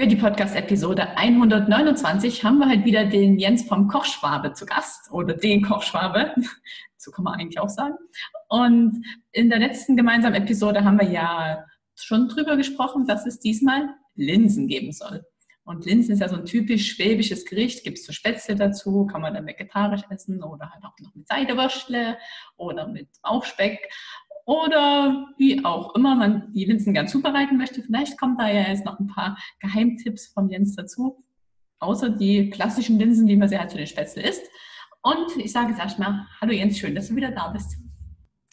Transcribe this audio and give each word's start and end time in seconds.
Für 0.00 0.06
die 0.06 0.16
Podcast-Episode 0.16 1.14
129 1.18 2.42
haben 2.42 2.56
wir 2.56 2.70
halt 2.70 2.86
wieder 2.86 3.04
den 3.04 3.38
Jens 3.38 3.64
vom 3.64 3.86
Kochschwabe 3.86 4.54
zu 4.54 4.64
Gast 4.64 5.12
oder 5.12 5.34
den 5.34 5.60
Kochschwabe, 5.60 6.34
so 6.96 7.10
kann 7.10 7.24
man 7.24 7.34
eigentlich 7.38 7.60
auch 7.60 7.68
sagen. 7.68 7.96
Und 8.48 9.04
in 9.30 9.50
der 9.50 9.58
letzten 9.58 9.98
gemeinsamen 9.98 10.36
Episode 10.36 10.84
haben 10.84 10.98
wir 10.98 11.06
ja 11.06 11.66
schon 11.94 12.28
drüber 12.28 12.56
gesprochen, 12.56 13.04
dass 13.06 13.26
es 13.26 13.40
diesmal 13.40 13.90
Linsen 14.14 14.68
geben 14.68 14.92
soll. 14.92 15.22
Und 15.64 15.84
Linsen 15.84 16.14
ist 16.14 16.20
ja 16.20 16.30
so 16.30 16.36
ein 16.36 16.46
typisch 16.46 16.92
schwäbisches 16.92 17.44
Gericht, 17.44 17.84
gibt 17.84 17.98
es 17.98 18.06
so 18.06 18.14
Spätzle 18.14 18.56
dazu, 18.56 19.04
kann 19.04 19.20
man 19.20 19.34
dann 19.34 19.46
vegetarisch 19.46 20.00
essen 20.08 20.42
oder 20.42 20.70
halt 20.70 20.82
auch 20.82 20.98
noch 20.98 21.14
mit 21.14 21.28
Seidewürstle 21.28 22.16
oder 22.56 22.88
mit 22.88 23.08
Bauchspeck 23.20 23.86
oder 24.50 25.28
wie 25.38 25.64
auch 25.64 25.94
immer 25.94 26.16
man 26.16 26.52
die 26.52 26.64
Linsen 26.64 26.92
gern 26.92 27.06
zubereiten 27.06 27.56
möchte. 27.56 27.84
Vielleicht 27.84 28.18
kommen 28.18 28.36
da 28.36 28.48
ja 28.48 28.62
jetzt 28.62 28.84
noch 28.84 28.98
ein 28.98 29.06
paar 29.06 29.38
Geheimtipps 29.60 30.26
von 30.26 30.50
Jens 30.50 30.74
dazu, 30.74 31.24
außer 31.78 32.10
die 32.10 32.50
klassischen 32.50 32.98
Linsen, 32.98 33.28
die 33.28 33.36
man 33.36 33.48
sehr 33.48 33.60
halt 33.60 33.70
zu 33.70 33.76
den 33.76 33.86
Spätzle 33.86 34.24
isst. 34.24 34.42
Und 35.02 35.36
ich 35.36 35.52
sage 35.52 35.68
jetzt 35.70 35.78
erstmal, 35.78 36.26
hallo 36.40 36.52
Jens, 36.52 36.78
schön, 36.78 36.96
dass 36.96 37.06
du 37.06 37.14
wieder 37.14 37.30
da 37.30 37.46
bist. 37.50 37.76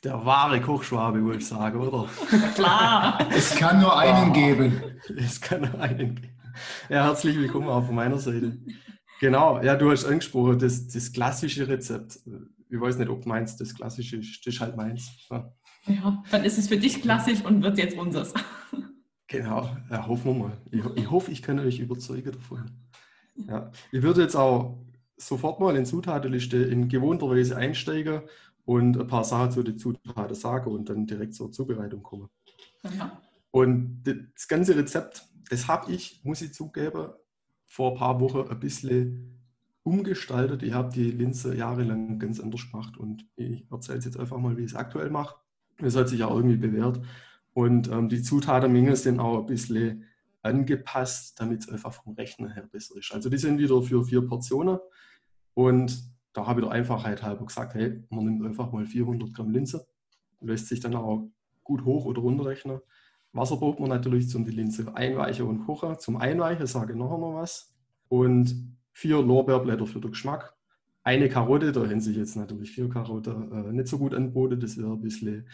Der 0.03 0.23
wahre 0.23 0.61
Kochschwabe, 0.61 1.23
würde 1.23 1.39
ich 1.39 1.47
sagen, 1.47 1.79
oder? 1.79 2.07
Klar. 2.53 3.17
es 3.31 3.55
kann 3.55 3.81
nur 3.81 3.97
einen 3.97 4.33
geben. 4.33 4.79
Es 5.17 5.41
kann 5.41 5.61
nur 5.61 5.81
einen 5.81 6.13
geben. 6.13 6.37
Ja, 6.89 7.05
herzlich 7.05 7.35
willkommen 7.37 7.69
auch 7.69 7.83
von 7.83 7.95
meiner 7.95 8.19
Seite. 8.19 8.55
Genau, 9.19 9.63
ja, 9.63 9.75
du 9.75 9.89
hast 9.89 10.05
angesprochen, 10.05 10.59
das, 10.59 10.89
das 10.89 11.11
klassische 11.11 11.67
Rezept. 11.67 12.19
Ich 12.69 12.79
weiß 12.79 12.99
nicht, 12.99 13.09
ob 13.09 13.25
meins 13.25 13.57
das 13.57 13.73
klassische 13.73 14.17
ist, 14.17 14.45
das 14.45 14.53
ist 14.53 14.61
halt 14.61 14.77
meins. 14.77 15.09
Ja. 15.31 15.51
Ja, 15.87 16.23
dann 16.31 16.43
ist 16.43 16.57
es 16.57 16.67
für 16.67 16.77
dich 16.77 17.01
klassisch 17.01 17.43
und 17.43 17.63
wird 17.63 17.77
jetzt 17.77 17.97
unseres. 17.97 18.33
Genau, 19.27 19.69
ja, 19.91 20.07
hoffen 20.07 20.25
wir 20.25 20.33
mal. 20.33 20.57
Ich, 20.71 21.03
ich 21.03 21.11
hoffe, 21.11 21.31
ich 21.31 21.41
kann 21.41 21.59
euch 21.59 21.79
überzeugen 21.79 22.31
davon. 22.31 22.71
Ja, 23.35 23.71
ich 23.91 24.01
würde 24.01 24.21
jetzt 24.21 24.35
auch 24.35 24.77
sofort 25.17 25.59
mal 25.59 25.75
in 25.75 25.85
Zutatenliste 25.85 26.57
in 26.57 26.87
gewohnter 26.87 27.29
Weise 27.29 27.57
einsteigen 27.57 28.21
und 28.65 28.97
ein 28.97 29.07
paar 29.07 29.23
Sachen 29.23 29.51
zu 29.51 29.63
den 29.63 29.77
Zutaten 29.77 30.35
sagen 30.35 30.71
und 30.71 30.89
dann 30.89 31.05
direkt 31.05 31.33
zur 31.33 31.51
Zubereitung 31.51 32.03
kommen. 32.03 32.29
Ja. 32.97 33.21
Und 33.51 34.03
das 34.03 34.47
ganze 34.47 34.75
Rezept, 34.75 35.25
das 35.49 35.67
habe 35.67 35.91
ich, 35.91 36.21
muss 36.23 36.41
ich 36.41 36.53
zugeben, 36.53 37.09
vor 37.65 37.91
ein 37.91 37.97
paar 37.97 38.19
Wochen 38.19 38.49
ein 38.49 38.59
bisschen 38.59 39.41
umgestaltet. 39.83 40.63
Ich 40.63 40.73
habe 40.73 40.93
die 40.93 41.11
Linse 41.11 41.55
jahrelang 41.55 42.19
ganz 42.19 42.39
anders 42.39 42.69
gemacht 42.69 42.97
und 42.97 43.25
ich 43.35 43.65
erzähle 43.71 43.99
jetzt 43.99 44.19
einfach 44.19 44.37
mal, 44.37 44.57
wie 44.57 44.63
ich 44.63 44.71
es 44.71 44.75
aktuell 44.75 45.09
mache. 45.09 45.35
Das 45.79 45.95
hat 45.95 46.09
sich 46.09 46.19
ja 46.19 46.29
irgendwie 46.29 46.57
bewährt. 46.57 46.99
Und 47.53 47.89
ähm, 47.91 48.09
die 48.09 48.21
Zutatenmenge 48.21 48.95
sind 48.95 49.19
auch 49.19 49.39
ein 49.39 49.45
bisschen 49.45 50.05
angepasst, 50.41 51.39
damit 51.39 51.63
es 51.63 51.69
einfach 51.69 51.93
vom 51.93 52.13
Rechner 52.13 52.53
her 52.53 52.67
besser 52.71 52.95
ist. 52.97 53.11
Also 53.13 53.29
die 53.29 53.37
sind 53.37 53.57
wieder 53.57 53.81
für 53.81 54.03
vier 54.03 54.21
Portionen 54.25 54.79
und 55.53 56.03
da 56.33 56.45
habe 56.45 56.61
ich 56.61 56.67
der 56.67 56.75
Einfachheit 56.75 57.23
halber 57.23 57.45
gesagt, 57.45 57.73
hey, 57.73 58.03
man 58.09 58.25
nimmt 58.25 58.45
einfach 58.45 58.71
mal 58.71 58.85
400 58.85 59.33
Gramm 59.33 59.49
Linse, 59.49 59.87
lässt 60.39 60.67
sich 60.67 60.79
dann 60.79 60.95
auch 60.95 61.27
gut 61.63 61.83
hoch 61.83 62.05
oder 62.05 62.21
runter 62.21 62.45
rechnen. 62.45 62.79
Wasser 63.33 63.57
braucht 63.57 63.79
man 63.79 63.89
natürlich 63.89 64.29
zum 64.29 64.45
die 64.45 64.51
Linse 64.51 64.95
einweichen 64.95 65.47
und 65.47 65.65
kochen. 65.65 65.99
Zum 65.99 66.17
Einweichen 66.17 66.65
sage 66.65 66.93
ich 66.93 66.99
noch 66.99 67.11
was. 67.33 67.75
Und 68.07 68.77
vier 68.91 69.21
Lorbeerblätter 69.21 69.85
für 69.85 69.99
den 69.99 70.11
Geschmack. 70.11 70.56
Eine 71.07 71.29
Karotte, 71.29 71.71
da 71.71 71.85
hätten 71.85 72.01
sich 72.01 72.17
jetzt 72.17 72.35
natürlich 72.35 72.71
vier 72.71 72.89
Karotten 72.89 73.49
äh, 73.53 73.71
nicht 73.71 73.87
so 73.87 73.97
gut 73.97 74.13
anboten. 74.13 74.59
Das 74.59 74.75
wäre 74.75 74.91
ein 74.91 74.99
bisschen 74.99 75.47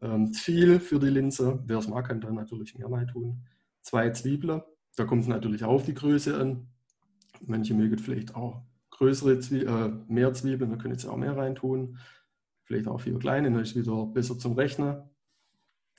ähm, 0.00 0.32
viel 0.32 0.80
für 0.80 0.98
die 0.98 1.10
Linse. 1.10 1.62
Wer 1.66 1.76
es 1.76 1.88
mag, 1.88 2.08
kann 2.08 2.22
dann 2.22 2.36
natürlich 2.36 2.74
mehr 2.74 2.90
rein 2.90 3.06
tun. 3.06 3.44
Zwei 3.82 4.08
Zwiebeln, 4.08 4.62
da 4.96 5.04
kommt 5.04 5.24
es 5.24 5.28
natürlich 5.28 5.62
auf 5.62 5.84
die 5.84 5.92
Größe 5.92 6.40
an. 6.40 6.68
Manche 7.44 7.74
mögen 7.74 7.98
vielleicht 7.98 8.34
auch 8.34 8.62
größere 8.92 9.38
Zwie 9.40 9.64
äh, 9.64 9.92
mehr 10.08 10.32
Zwiebeln, 10.32 10.70
da 10.70 10.78
können 10.78 10.94
jetzt 10.94 11.04
auch 11.04 11.18
mehr 11.18 11.36
reintun. 11.36 11.98
Vielleicht 12.64 12.88
auch 12.88 13.02
vier 13.02 13.18
kleine, 13.18 13.50
dann 13.50 13.60
ist 13.60 13.76
wieder 13.76 14.06
besser 14.06 14.38
zum 14.38 14.54
Rechnen. 14.54 15.02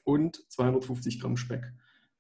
Und 0.04 0.52
250 0.52 1.22
Gramm 1.22 1.38
Speck. 1.38 1.74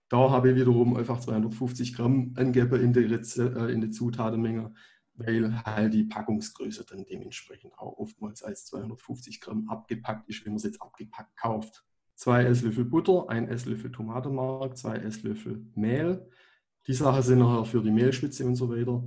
Da 0.07 0.29
habe 0.29 0.51
ich 0.51 0.55
wiederum 0.55 0.95
einfach 0.95 1.19
250 1.19 1.95
Gramm 1.95 2.35
angegeben 2.35 2.79
in 2.79 2.93
die, 2.93 3.05
äh, 3.05 3.73
in 3.73 3.81
die 3.81 3.89
Zutatenmenge, 3.89 4.71
weil 5.19 5.63
halt 5.63 5.93
die 5.93 6.03
Packungsgröße 6.03 6.85
dann 6.85 7.05
dementsprechend 7.05 7.77
auch 7.77 7.97
oftmals 7.97 8.43
als 8.43 8.65
250 8.65 9.41
Gramm 9.41 9.69
abgepackt 9.69 10.29
ist, 10.29 10.45
wenn 10.45 10.53
man 10.53 10.57
es 10.57 10.63
jetzt 10.63 10.81
abgepackt 10.81 11.37
kauft. 11.37 11.85
Zwei 12.15 12.43
Esslöffel 12.43 12.85
Butter, 12.85 13.29
ein 13.29 13.47
Esslöffel 13.47 13.91
Tomatenmark, 13.91 14.77
zwei 14.77 14.97
Esslöffel 14.97 15.65
Mehl. 15.75 16.27
Die 16.87 16.93
Sachen 16.93 17.21
sind 17.21 17.39
nachher 17.39 17.65
für 17.65 17.81
die 17.81 17.91
Mehlspitze 17.91 18.45
und 18.45 18.55
so 18.55 18.69
weiter. 18.69 19.03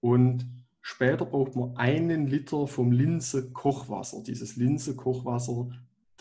Und 0.00 0.46
Später 0.86 1.24
braucht 1.24 1.56
man 1.56 1.74
einen 1.78 2.26
Liter 2.26 2.66
vom 2.66 2.92
Linse 2.92 3.50
Kochwasser. 3.52 4.22
Dieses 4.22 4.56
Linse 4.56 4.94
Kochwasser, 4.94 5.70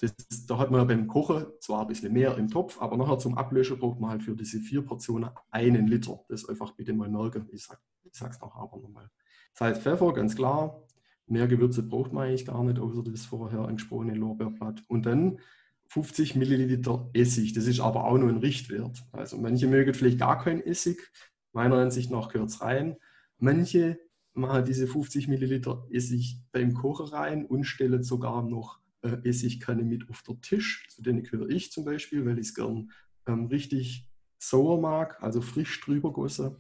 das, 0.03 0.45
da 0.45 0.57
hat 0.57 0.69
man 0.69 0.81
ja 0.81 0.85
beim 0.85 1.07
Kochen 1.07 1.45
zwar 1.61 1.81
ein 1.81 1.87
bisschen 1.87 2.11
mehr 2.11 2.37
im 2.37 2.49
Topf, 2.49 2.81
aber 2.81 2.97
nachher 2.97 3.19
zum 3.19 3.37
Ablöschen 3.37 3.79
braucht 3.79 3.99
man 3.99 4.09
halt 4.09 4.23
für 4.23 4.35
diese 4.35 4.59
vier 4.59 4.81
Portionen 4.81 5.29
einen 5.49 5.87
Liter. 5.87 6.19
Das 6.27 6.47
einfach 6.47 6.71
bitte 6.71 6.93
mal 6.93 7.09
merken. 7.09 7.47
Ich, 7.51 7.63
sag, 7.63 7.79
ich 8.03 8.13
sag's 8.13 8.41
nachher 8.41 8.61
aber 8.61 8.77
nochmal. 8.79 9.09
Salz, 9.53 9.79
Pfeffer, 9.79 10.11
ganz 10.13 10.35
klar. 10.35 10.83
Mehr 11.27 11.47
Gewürze 11.47 11.83
braucht 11.83 12.11
man 12.11 12.27
eigentlich 12.27 12.45
gar 12.45 12.63
nicht, 12.63 12.79
außer 12.79 13.03
das 13.03 13.25
vorher 13.25 13.59
angesprochene 13.59 14.13
Lorbeerblatt. 14.13 14.83
Und 14.87 15.05
dann 15.05 15.39
50 15.87 16.35
Milliliter 16.35 17.09
Essig. 17.13 17.53
Das 17.53 17.67
ist 17.67 17.79
aber 17.79 18.05
auch 18.05 18.17
nur 18.17 18.29
ein 18.29 18.37
Richtwert. 18.37 19.05
Also 19.11 19.37
manche 19.37 19.67
mögen 19.67 19.93
vielleicht 19.93 20.19
gar 20.19 20.43
keinen 20.43 20.61
Essig. 20.61 21.11
Meiner 21.53 21.77
Ansicht 21.77 22.11
nach 22.11 22.29
gehört 22.29 22.49
es 22.49 22.61
rein. 22.61 22.97
Manche 23.37 23.99
mache 24.33 24.63
diese 24.63 24.87
50 24.87 25.27
Milliliter 25.27 25.85
Essig 25.91 26.41
beim 26.51 26.73
Kochen 26.73 27.07
rein 27.07 27.45
und 27.45 27.65
stelle 27.65 28.03
sogar 28.03 28.41
noch 28.41 28.82
äh, 29.03 29.17
Essigkanne 29.23 29.83
mit 29.83 30.09
auf 30.09 30.23
den 30.23 30.41
Tisch. 30.41 30.87
Zu 30.89 31.03
denen 31.03 31.23
gehöre 31.23 31.49
ich 31.49 31.71
zum 31.71 31.85
Beispiel, 31.85 32.25
weil 32.25 32.39
ich 32.39 32.47
es 32.47 32.55
gern 32.55 32.91
ähm, 33.27 33.45
richtig 33.45 34.09
sauer 34.39 34.79
mag, 34.79 35.21
also 35.21 35.41
frisch 35.41 35.79
drüber 35.81 36.11
gosse. 36.11 36.59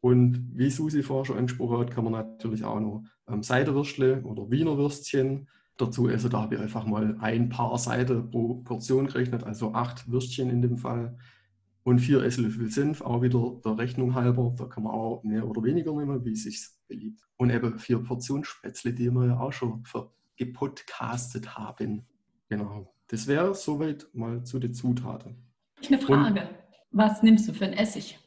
Und 0.00 0.50
wie 0.54 0.70
Susi 0.70 1.02
vorher 1.02 1.26
schon 1.26 1.38
angesprochen 1.38 1.78
hat, 1.78 1.90
kann 1.90 2.04
man 2.04 2.12
natürlich 2.12 2.64
auch 2.64 2.80
noch 2.80 3.04
ähm, 3.28 3.42
Seidewürstle 3.42 4.22
oder 4.22 4.50
Wiener 4.50 4.78
Würstchen 4.78 5.48
dazu 5.76 6.08
essen. 6.08 6.30
Da 6.30 6.42
habe 6.42 6.54
ich 6.54 6.60
einfach 6.60 6.86
mal 6.86 7.16
ein 7.20 7.48
paar 7.50 7.76
Seite 7.78 8.22
pro 8.22 8.62
Portion 8.62 9.06
gerechnet, 9.06 9.44
also 9.44 9.74
acht 9.74 10.10
Würstchen 10.10 10.50
in 10.50 10.62
dem 10.62 10.78
Fall 10.78 11.16
und 11.82 11.98
vier 11.98 12.22
Esslöffel 12.22 12.70
Senf, 12.70 13.00
auch 13.00 13.22
wieder 13.22 13.60
der 13.64 13.78
Rechnung 13.78 14.14
halber. 14.14 14.54
Da 14.56 14.66
kann 14.66 14.84
man 14.84 14.92
auch 14.92 15.22
mehr 15.22 15.46
oder 15.46 15.62
weniger 15.62 15.92
nehmen, 15.92 16.24
wie 16.24 16.32
es 16.32 16.44
sich 16.44 16.66
beliebt. 16.88 17.22
Und 17.36 17.50
eben 17.50 17.78
vier 17.78 17.98
Portionen 17.98 18.44
Spätzle, 18.44 18.92
die 18.92 19.10
wir 19.10 19.26
ja 19.26 19.40
auch 19.40 19.52
schon 19.52 19.84
gepodcastet 20.40 21.56
haben. 21.56 22.06
Genau. 22.48 22.92
Das 23.08 23.26
wäre 23.26 23.54
soweit 23.54 24.06
mal 24.14 24.42
zu 24.42 24.58
den 24.58 24.72
Zutaten. 24.72 25.36
Ich 25.80 25.88
eine 25.88 26.00
Frage. 26.00 26.40
Und, 26.40 26.48
Was 26.92 27.22
nimmst 27.22 27.46
du 27.46 27.52
für 27.52 27.66
ein 27.66 27.74
Essig? 27.74 28.18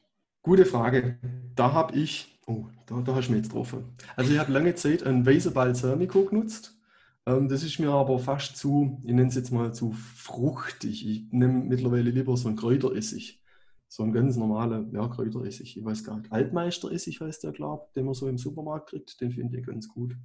Gute 0.43 0.65
Frage. 0.65 1.17
Da 1.55 1.73
habe 1.73 1.95
ich, 1.97 2.39
oh, 2.45 2.65
da, 2.85 3.01
da 3.01 3.15
hast 3.15 3.27
du 3.27 3.31
mich 3.31 3.41
jetzt 3.41 3.49
getroffen. 3.49 3.95
Also 4.15 4.31
ich 4.31 4.39
habe 4.39 4.51
lange 4.51 4.75
Zeit 4.75 5.03
einen 5.03 5.25
weißen 5.25 5.53
Balsamico 5.53 6.23
genutzt. 6.25 6.77
Ähm, 7.25 7.49
das 7.49 7.63
ist 7.63 7.79
mir 7.79 7.89
aber 7.89 8.19
fast 8.19 8.57
zu, 8.57 9.01
ich 9.03 9.13
nenne 9.13 9.29
es 9.29 9.35
jetzt 9.35 9.51
mal 9.51 9.73
zu 9.73 9.91
fruchtig. 9.91 11.07
Ich 11.09 11.31
nehme 11.31 11.63
mittlerweile 11.65 12.11
lieber 12.11 12.37
so 12.37 12.47
einen 12.47 12.57
Kräuteressig 12.57 13.43
so 13.93 14.01
ein 14.01 14.11
ganz 14.11 14.37
normaler 14.37 14.85
ja, 14.91 15.07
Kräuteressig. 15.07 15.77
Ich 15.77 15.85
weiß 15.85 16.03
gar 16.03 16.17
nicht. 16.17 16.31
Altmeisteressig 16.31 17.21
heißt 17.21 17.43
der, 17.43 17.51
glaube 17.51 17.83
ich, 17.85 17.93
den 17.93 18.05
man 18.05 18.15
so 18.15 18.27
im 18.27 18.39
Supermarkt 18.39 18.89
kriegt. 18.89 19.21
Den 19.21 19.31
finde 19.31 19.59
ich 19.59 19.67
ganz 19.67 19.87
gut. 19.87 20.15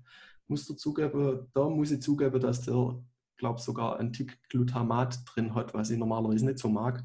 Muss 0.49 0.67
dazugeben, 0.67 1.47
da 1.53 1.69
muss 1.69 1.91
ich 1.91 2.01
zugeben, 2.01 2.41
dass 2.41 2.63
der, 2.63 3.03
glaube 3.37 3.61
sogar 3.61 3.99
ein 3.99 4.13
Tick 4.13 4.39
Glutamat 4.49 5.21
drin 5.27 5.55
hat, 5.55 5.75
was 5.75 5.91
ich 5.91 5.99
normalerweise 5.99 6.47
nicht 6.47 6.59
so 6.59 6.69
mag. 6.69 7.05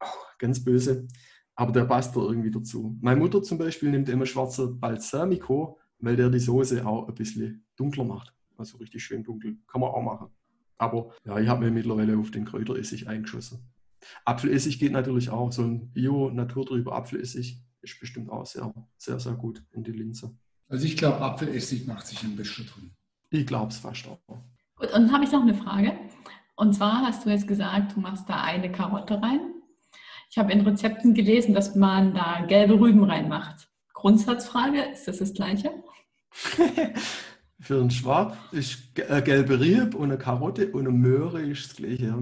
Oh, 0.00 0.06
ganz 0.38 0.62
böse. 0.64 1.06
Aber 1.54 1.72
der 1.72 1.84
passt 1.84 2.16
da 2.16 2.20
irgendwie 2.20 2.50
dazu. 2.50 2.96
Meine 3.02 3.20
Mutter 3.20 3.42
zum 3.42 3.58
Beispiel 3.58 3.90
nimmt 3.90 4.08
immer 4.08 4.24
schwarze 4.24 4.68
Balsamico, 4.68 5.78
weil 5.98 6.16
der 6.16 6.30
die 6.30 6.38
Soße 6.38 6.86
auch 6.86 7.08
ein 7.08 7.14
bisschen 7.14 7.66
dunkler 7.76 8.04
macht. 8.04 8.34
Also 8.56 8.78
richtig 8.78 9.04
schön 9.04 9.22
dunkel. 9.22 9.58
Kann 9.66 9.80
man 9.80 9.90
auch 9.90 10.02
machen. 10.02 10.28
Aber 10.78 11.12
ja, 11.26 11.38
ich 11.38 11.48
habe 11.48 11.64
mir 11.64 11.70
mittlerweile 11.70 12.16
auf 12.16 12.30
den 12.30 12.46
Kräuteressig 12.46 13.08
eingeschossen. 13.08 13.70
Apfelessig 14.24 14.78
geht 14.78 14.92
natürlich 14.92 15.28
auch. 15.28 15.52
So 15.52 15.62
ein 15.62 15.92
Bio-Naturtrüber 15.92 16.94
Apfelessig 16.94 17.62
ist 17.82 18.00
bestimmt 18.00 18.30
auch 18.30 18.46
sehr, 18.46 18.72
sehr, 18.96 19.20
sehr 19.20 19.34
gut 19.34 19.62
in 19.72 19.84
die 19.84 19.92
Linse. 19.92 20.34
Also 20.70 20.86
ich 20.86 20.96
glaube, 20.96 21.20
Apfelessig 21.20 21.86
macht 21.86 22.06
sich 22.06 22.22
ein 22.22 22.36
bisschen 22.36 22.66
drin. 22.66 22.92
Ich 23.30 23.46
glaube 23.46 23.72
es 23.72 23.78
fast 23.78 24.06
auch. 24.06 24.20
Gut, 24.76 24.86
und 24.86 24.92
dann 24.92 25.12
habe 25.12 25.24
ich 25.24 25.32
noch 25.32 25.42
eine 25.42 25.54
Frage. 25.54 25.92
Und 26.54 26.74
zwar 26.74 27.02
hast 27.02 27.26
du 27.26 27.30
jetzt 27.30 27.48
gesagt, 27.48 27.96
du 27.96 28.00
machst 28.00 28.28
da 28.28 28.40
eine 28.42 28.70
Karotte 28.70 29.20
rein. 29.20 29.40
Ich 30.30 30.38
habe 30.38 30.52
in 30.52 30.60
Rezepten 30.60 31.12
gelesen, 31.12 31.54
dass 31.54 31.74
man 31.74 32.14
da 32.14 32.44
gelbe 32.46 32.78
Rüben 32.78 33.02
reinmacht. 33.02 33.68
Grundsatzfrage, 33.94 34.80
ist 34.92 35.08
das 35.08 35.18
das 35.18 35.34
Gleiche? 35.34 35.72
Für 37.60 37.80
einen 37.80 37.90
Schwab 37.90 38.36
ist 38.52 38.96
äh, 38.96 39.20
gelbe 39.22 39.60
Rieb 39.60 39.94
und 39.96 40.04
eine 40.04 40.18
Karotte 40.18 40.70
und 40.70 40.86
eine 40.86 40.96
Möhre 40.96 41.42
ist 41.42 41.70
das 41.70 41.76
Gleiche. 41.76 42.14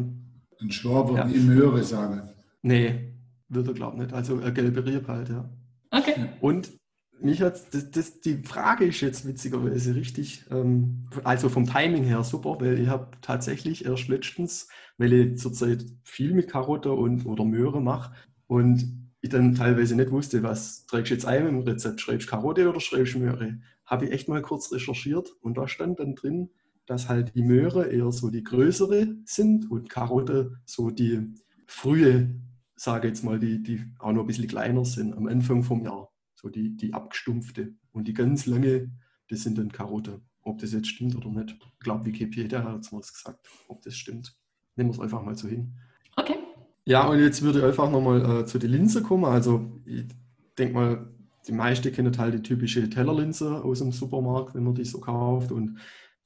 Ein 0.61 0.73
Schwab 0.73 1.11
würde 1.11 1.31
ja. 1.31 1.43
Möhre 1.43 1.85
sagen. 1.85 2.31
Nee, 2.63 3.13
würde 3.49 3.71
er 3.71 3.75
glaube 3.75 3.97
ich 3.97 4.03
nicht. 4.05 4.15
Also 4.15 4.39
eine 4.39 4.53
gelbe 4.53 4.85
Rieb 4.85 5.07
halt, 5.07 5.29
ja. 5.29 5.49
Okay. 5.91 6.31
Und 6.41 6.73
mich 7.21 7.43
hat 7.43 7.75
das, 7.75 7.91
das, 7.91 8.21
die 8.21 8.43
Frage 8.43 8.87
ist 8.87 9.01
jetzt 9.01 9.27
witzigerweise 9.27 9.95
richtig, 9.95 10.45
ähm, 10.51 11.09
also 11.25 11.49
vom 11.49 11.67
Timing 11.67 12.05
her 12.05 12.23
super, 12.25 12.59
weil 12.61 12.79
ich 12.79 12.89
habe 12.89 13.09
tatsächlich 13.21 13.85
erst 13.85 14.09
letztens, 14.09 14.69
weil 14.99 15.13
ich 15.13 15.39
zurzeit 15.39 15.85
viel 16.03 16.35
mit 16.35 16.49
Karotte 16.49 16.93
und 16.93 17.27
oder 17.27 17.45
Möhre 17.45 17.81
mache 17.81 18.15
und 18.47 19.11
ich 19.21 19.31
dann 19.31 19.55
teilweise 19.55 19.97
nicht 19.97 20.11
wusste, 20.11 20.43
was 20.43 20.87
trägst 20.87 21.11
du 21.11 21.15
jetzt 21.15 21.27
ein 21.27 21.47
im 21.47 21.61
Rezept, 21.61 22.01
schreibst 22.01 22.29
Karotte 22.29 22.69
oder 22.69 22.81
schreibst 22.81 23.17
Möhre, 23.17 23.59
habe 23.85 24.07
ich 24.07 24.13
echt 24.13 24.29
mal 24.29 24.43
kurz 24.43 24.71
recherchiert 24.73 25.31
und 25.41 25.59
da 25.59 25.67
stand 25.67 25.99
dann 26.01 26.15
drin, 26.15 26.51
dass 26.87 27.09
halt 27.09 27.35
die 27.35 27.43
Möhre 27.43 27.89
eher 27.89 28.13
so 28.13 28.31
die 28.31 28.45
größere 28.45 29.17
sind 29.25 29.71
und 29.71 29.91
Karotte 29.91 30.59
so 30.65 30.91
die 30.91 31.35
frühe, 31.67 32.35
sage 32.77 33.09
jetzt 33.09 33.25
mal, 33.25 33.39
die, 33.39 33.63
die 33.63 33.85
auch 33.99 34.13
noch 34.13 34.23
ein 34.23 34.27
bisschen 34.27 34.49
kleiner 34.49 34.85
sind 34.85 35.15
am 35.15 35.27
Anfang 35.27 35.63
vom 35.63 35.83
Jahr. 35.83 36.11
So 36.41 36.49
die, 36.49 36.77
die 36.77 36.95
abgestumpfte. 36.95 37.75
Und 37.91 38.07
die 38.07 38.15
ganz 38.15 38.47
lange, 38.47 38.93
das 39.29 39.43
sind 39.43 39.59
dann 39.59 39.73
Karotte. 39.73 40.21
Ob 40.43 40.59
das 40.59 40.73
jetzt 40.73 40.87
stimmt 40.87 41.17
oder 41.17 41.31
nicht. 41.31 41.57
Ich 41.61 41.79
glaube, 41.81 42.07
Wikipedia 42.07 42.63
hat 42.63 42.81
es 42.81 42.93
mal 42.93 43.01
gesagt, 43.01 43.49
ob 43.67 43.83
das 43.83 43.97
stimmt. 43.97 44.37
Nehmen 44.77 44.91
wir 44.91 44.95
es 44.95 45.01
einfach 45.01 45.23
mal 45.23 45.37
so 45.37 45.49
hin. 45.49 45.75
Okay. 46.17 46.37
Ja, 46.85 47.09
und 47.09 47.19
jetzt 47.19 47.43
würde 47.43 47.59
ich 47.59 47.65
einfach 47.65 47.91
nochmal 47.91 48.41
äh, 48.41 48.47
zu 48.47 48.59
der 48.59 48.71
Linse 48.71 49.03
kommen. 49.03 49.25
Also 49.25 49.81
ich 49.85 50.07
denke 50.57 50.75
mal, 50.75 51.13
die 51.49 51.53
meisten 51.53 51.93
kennen 51.93 52.17
halt 52.17 52.35
die 52.35 52.43
typische 52.43 52.89
Tellerlinse 52.89 53.65
aus 53.65 53.81
dem 53.81 53.91
Supermarkt, 53.91 54.55
wenn 54.55 54.65
man 54.65 54.75
die 54.75 54.85
so 54.85 55.01
kauft. 55.01 55.51
Und 55.51 55.79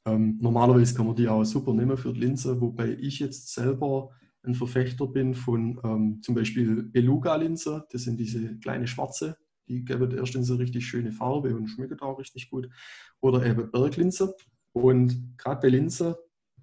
ähm, 0.05 0.39
normalerweise 0.43 0.95
kann 0.95 1.07
man 1.07 1.17
die 1.17 1.29
auch 1.29 1.45
super 1.45 1.73
nehmen 1.73 1.97
für 1.97 2.13
die 2.13 2.21
Linse, 2.21 2.61
wobei 2.61 2.91
ich 3.01 3.19
jetzt 3.19 3.53
selber 3.55 4.11
ein 4.43 4.55
Verfechter 4.55 5.07
bin 5.07 5.35
von 5.35 5.81
ähm, 5.85 6.21
zum 6.23 6.35
Beispiel 6.35 6.83
Beluga-Linse. 6.83 7.87
Das 7.91 8.03
sind 8.03 8.19
diese 8.19 8.59
kleine 8.59 8.87
schwarze, 8.87 9.37
die 9.69 9.85
geben 9.85 10.17
erstens 10.17 10.51
eine 10.51 10.61
richtig 10.61 10.87
schöne 10.87 11.13
Farbe 11.13 11.55
und 11.55 11.69
schmecken 11.69 12.01
auch 12.01 12.19
richtig 12.19 12.51
gut. 12.51 12.69
Oder 13.21 13.45
eben 13.47 13.71
Berglinse. 13.71 14.35
Und 14.73 15.37
gerade 15.39 15.61
bei 15.61 15.69
Linse, 15.69 16.19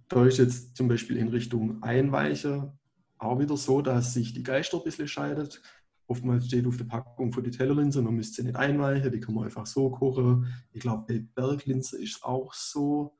da 0.07 0.25
ist 0.25 0.37
jetzt 0.37 0.75
zum 0.75 0.87
Beispiel 0.87 1.17
in 1.17 1.29
Richtung 1.29 1.81
Einweiche 1.83 2.73
auch 3.19 3.39
wieder 3.39 3.57
so, 3.57 3.81
dass 3.81 4.13
sich 4.13 4.33
die 4.33 4.43
Geister 4.43 4.77
ein 4.77 4.83
bisschen 4.83 5.07
scheidet. 5.07 5.61
Oftmals 6.07 6.47
steht 6.47 6.65
auf 6.65 6.77
der 6.77 6.85
Packung 6.85 7.31
von 7.31 7.43
die 7.43 7.51
Tellerlinse, 7.51 8.01
man 8.01 8.15
müsste 8.15 8.41
sie 8.41 8.47
nicht 8.47 8.55
einweichen, 8.55 9.11
die 9.11 9.19
kann 9.19 9.35
man 9.35 9.43
einfach 9.43 9.67
so 9.67 9.91
kochen. 9.91 10.47
Ich 10.71 10.79
glaube, 10.79 11.05
bei 11.07 11.19
Berglinse 11.35 12.01
ist 12.01 12.15
es 12.15 12.23
auch 12.23 12.53
so. 12.53 13.15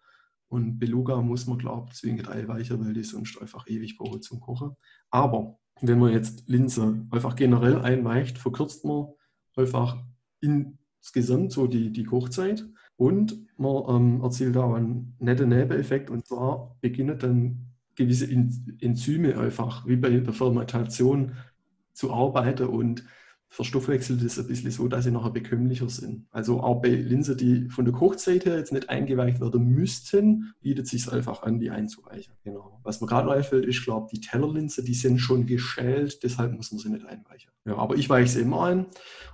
Und 0.47 0.79
Beluga 0.79 1.21
muss 1.21 1.45
man, 1.45 1.59
glaube 1.59 1.89
ich, 1.91 1.99
zwingend 1.99 2.27
einweichen, 2.27 2.83
weil 2.83 2.93
die 2.93 3.03
sonst 3.03 3.39
einfach 3.39 3.67
ewig 3.67 3.97
brauchen 3.97 4.23
zum 4.23 4.39
Kochen. 4.39 4.75
Aber 5.11 5.59
wenn 5.81 5.99
man 5.99 6.11
jetzt 6.11 6.47
Linse 6.47 7.05
einfach 7.11 7.35
generell 7.35 7.79
einweicht, 7.79 8.39
verkürzt 8.39 8.83
man 8.83 9.09
einfach 9.59 9.97
insgesamt 10.41 11.51
so 11.51 11.67
die, 11.67 11.91
die 11.91 12.03
Kochzeit. 12.03 12.65
Und 12.95 13.37
man 13.57 13.83
ähm, 13.87 14.21
erzielt 14.21 14.57
auch 14.57 14.73
einen 14.73 15.15
netten 15.19 15.49
Nebeneffekt. 15.49 16.09
Und 16.09 16.25
zwar 16.25 16.75
beginnen 16.81 17.17
dann 17.19 17.65
gewisse 17.95 18.29
En- 18.29 18.77
Enzyme 18.81 19.37
einfach, 19.37 19.85
wie 19.87 19.95
bei 19.95 20.09
der 20.09 20.33
Fermentation, 20.33 21.33
zu 21.93 22.13
arbeiten. 22.13 22.67
Und 22.67 23.03
verstoffwechselt 23.49 24.21
es 24.21 24.37
ein 24.37 24.47
bisschen 24.47 24.69
so, 24.69 24.87
dass 24.87 25.03
sie 25.03 25.11
nachher 25.11 25.31
bekömmlicher 25.31 25.89
sind. 25.89 26.27
Also 26.29 26.61
auch 26.61 26.81
bei 26.81 26.89
Linsen, 26.89 27.35
die 27.35 27.67
von 27.69 27.83
der 27.83 27.93
Kochzeit 27.93 28.45
her 28.45 28.57
jetzt 28.57 28.71
nicht 28.71 28.89
eingeweicht 28.89 29.41
werden 29.41 29.67
müssten, 29.67 30.53
bietet 30.61 30.85
es 30.85 30.91
sich 30.91 31.11
einfach 31.11 31.41
an, 31.41 31.59
die 31.59 31.71
einzuweichen. 31.71 32.35
Genau. 32.43 32.79
Was 32.83 33.01
mir 33.01 33.07
gerade 33.07 33.27
noch 33.27 33.33
einfällt, 33.33 33.65
ist, 33.65 33.83
glaube 33.83 34.07
die 34.13 34.21
Tellerlinse, 34.21 34.83
die 34.83 34.93
sind 34.93 35.17
schon 35.17 35.47
geschält, 35.47 36.23
deshalb 36.23 36.53
muss 36.53 36.71
man 36.71 36.79
sie 36.79 36.89
nicht 36.89 37.05
einweichen. 37.05 37.51
Ja, 37.65 37.75
aber 37.77 37.95
ich 37.95 38.07
weiche 38.07 38.31
sie 38.31 38.41
immer 38.41 38.65
ein 38.65 38.85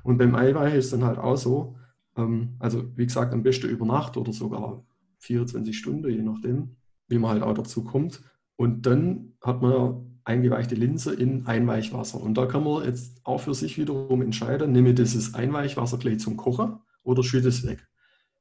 und 0.04 0.18
beim 0.18 0.34
Eiweichen 0.34 0.80
ist 0.80 0.94
dann 0.94 1.04
halt 1.04 1.20
auch 1.20 1.38
so, 1.38 1.76
ähm, 2.16 2.56
also 2.60 2.86
wie 2.96 3.06
gesagt, 3.06 3.34
am 3.34 3.44
besten 3.44 3.70
über 3.70 3.86
Nacht 3.86 4.16
oder 4.16 4.32
sogar 4.32 4.86
24 5.20 5.78
Stunden, 5.78 6.10
je 6.10 6.22
nachdem, 6.22 6.78
wie 7.10 7.18
man 7.18 7.32
halt 7.32 7.44
auch 7.44 7.54
dazu 7.54 7.84
kommt. 7.84 8.22
Und 8.56 8.86
dann 8.86 9.34
hat 9.42 9.62
man 9.62 10.15
eingeweichte 10.26 10.76
Linse 10.76 11.14
in 11.14 11.46
Einweichwasser. 11.46 12.20
Und 12.20 12.36
da 12.36 12.48
kann 12.48 12.64
man 12.64 12.84
jetzt 12.84 13.22
auch 13.24 13.40
für 13.40 13.54
sich 13.54 13.78
wiederum 13.78 14.22
entscheiden, 14.22 14.72
nehme 14.72 14.90
ich 14.90 14.96
dieses 14.96 15.36
Einweichwasser 15.36 15.98
gleich 15.98 16.20
zum 16.20 16.36
Kochen 16.36 16.80
oder 17.04 17.24
schütte 17.24 17.48
es 17.48 17.66
weg. 17.66 17.88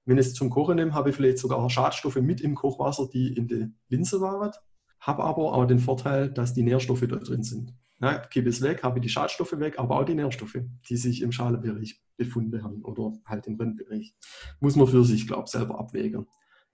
Wenn 0.07 0.19
ich 0.19 0.27
es 0.27 0.35
zum 0.35 0.51
Kochen 0.51 0.77
nehme, 0.77 0.95
habe 0.95 1.11
ich 1.11 1.17
vielleicht 1.17 1.39
sogar 1.39 1.69
Schadstoffe 1.71 2.17
mit 2.17 2.41
im 2.41 2.55
Kochwasser, 2.55 3.09
die 3.13 3.35
in 3.35 3.49
der 3.49 3.71
Linse 3.89 4.21
waren, 4.21 4.53
habe 4.99 5.25
aber 5.25 5.53
auch 5.53 5.67
den 5.67 5.79
Vorteil, 5.79 6.31
dass 6.31 6.55
die 6.55 6.63
Nährstoffe 6.63 7.07
da 7.07 7.17
drin 7.17 7.43
sind. 7.43 7.75
Ja, 8.01 8.19
kippe 8.19 8.49
es 8.49 8.61
weg, 8.61 8.83
habe 8.83 9.01
die 9.01 9.09
Schadstoffe 9.09 9.59
weg, 9.59 9.79
aber 9.79 10.01
auch 10.01 10.05
die 10.05 10.15
Nährstoffe, 10.15 10.59
die 10.89 10.97
sich 10.97 11.23
im 11.23 11.33
Schalenbereich 11.33 12.03
befunden 12.17 12.63
haben 12.63 12.83
oder 12.83 13.13
halt 13.25 13.47
im 13.47 13.57
Rindbereich. 13.57 14.15
Muss 14.61 14.77
man 14.77 14.87
für 14.87 15.05
sich, 15.05 15.27
glaube 15.27 15.45
ich, 15.47 15.53
selber 15.53 15.79
abwägen. 15.79 16.27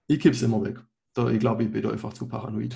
Ich 0.06 0.20
kippe 0.20 0.34
es 0.34 0.42
immer 0.42 0.62
weg. 0.64 0.82
Da, 1.14 1.28
ich 1.30 1.40
glaube, 1.40 1.64
ich 1.64 1.70
bin 1.70 1.86
einfach 1.86 2.12
zu 2.12 2.26
paranoid. 2.26 2.74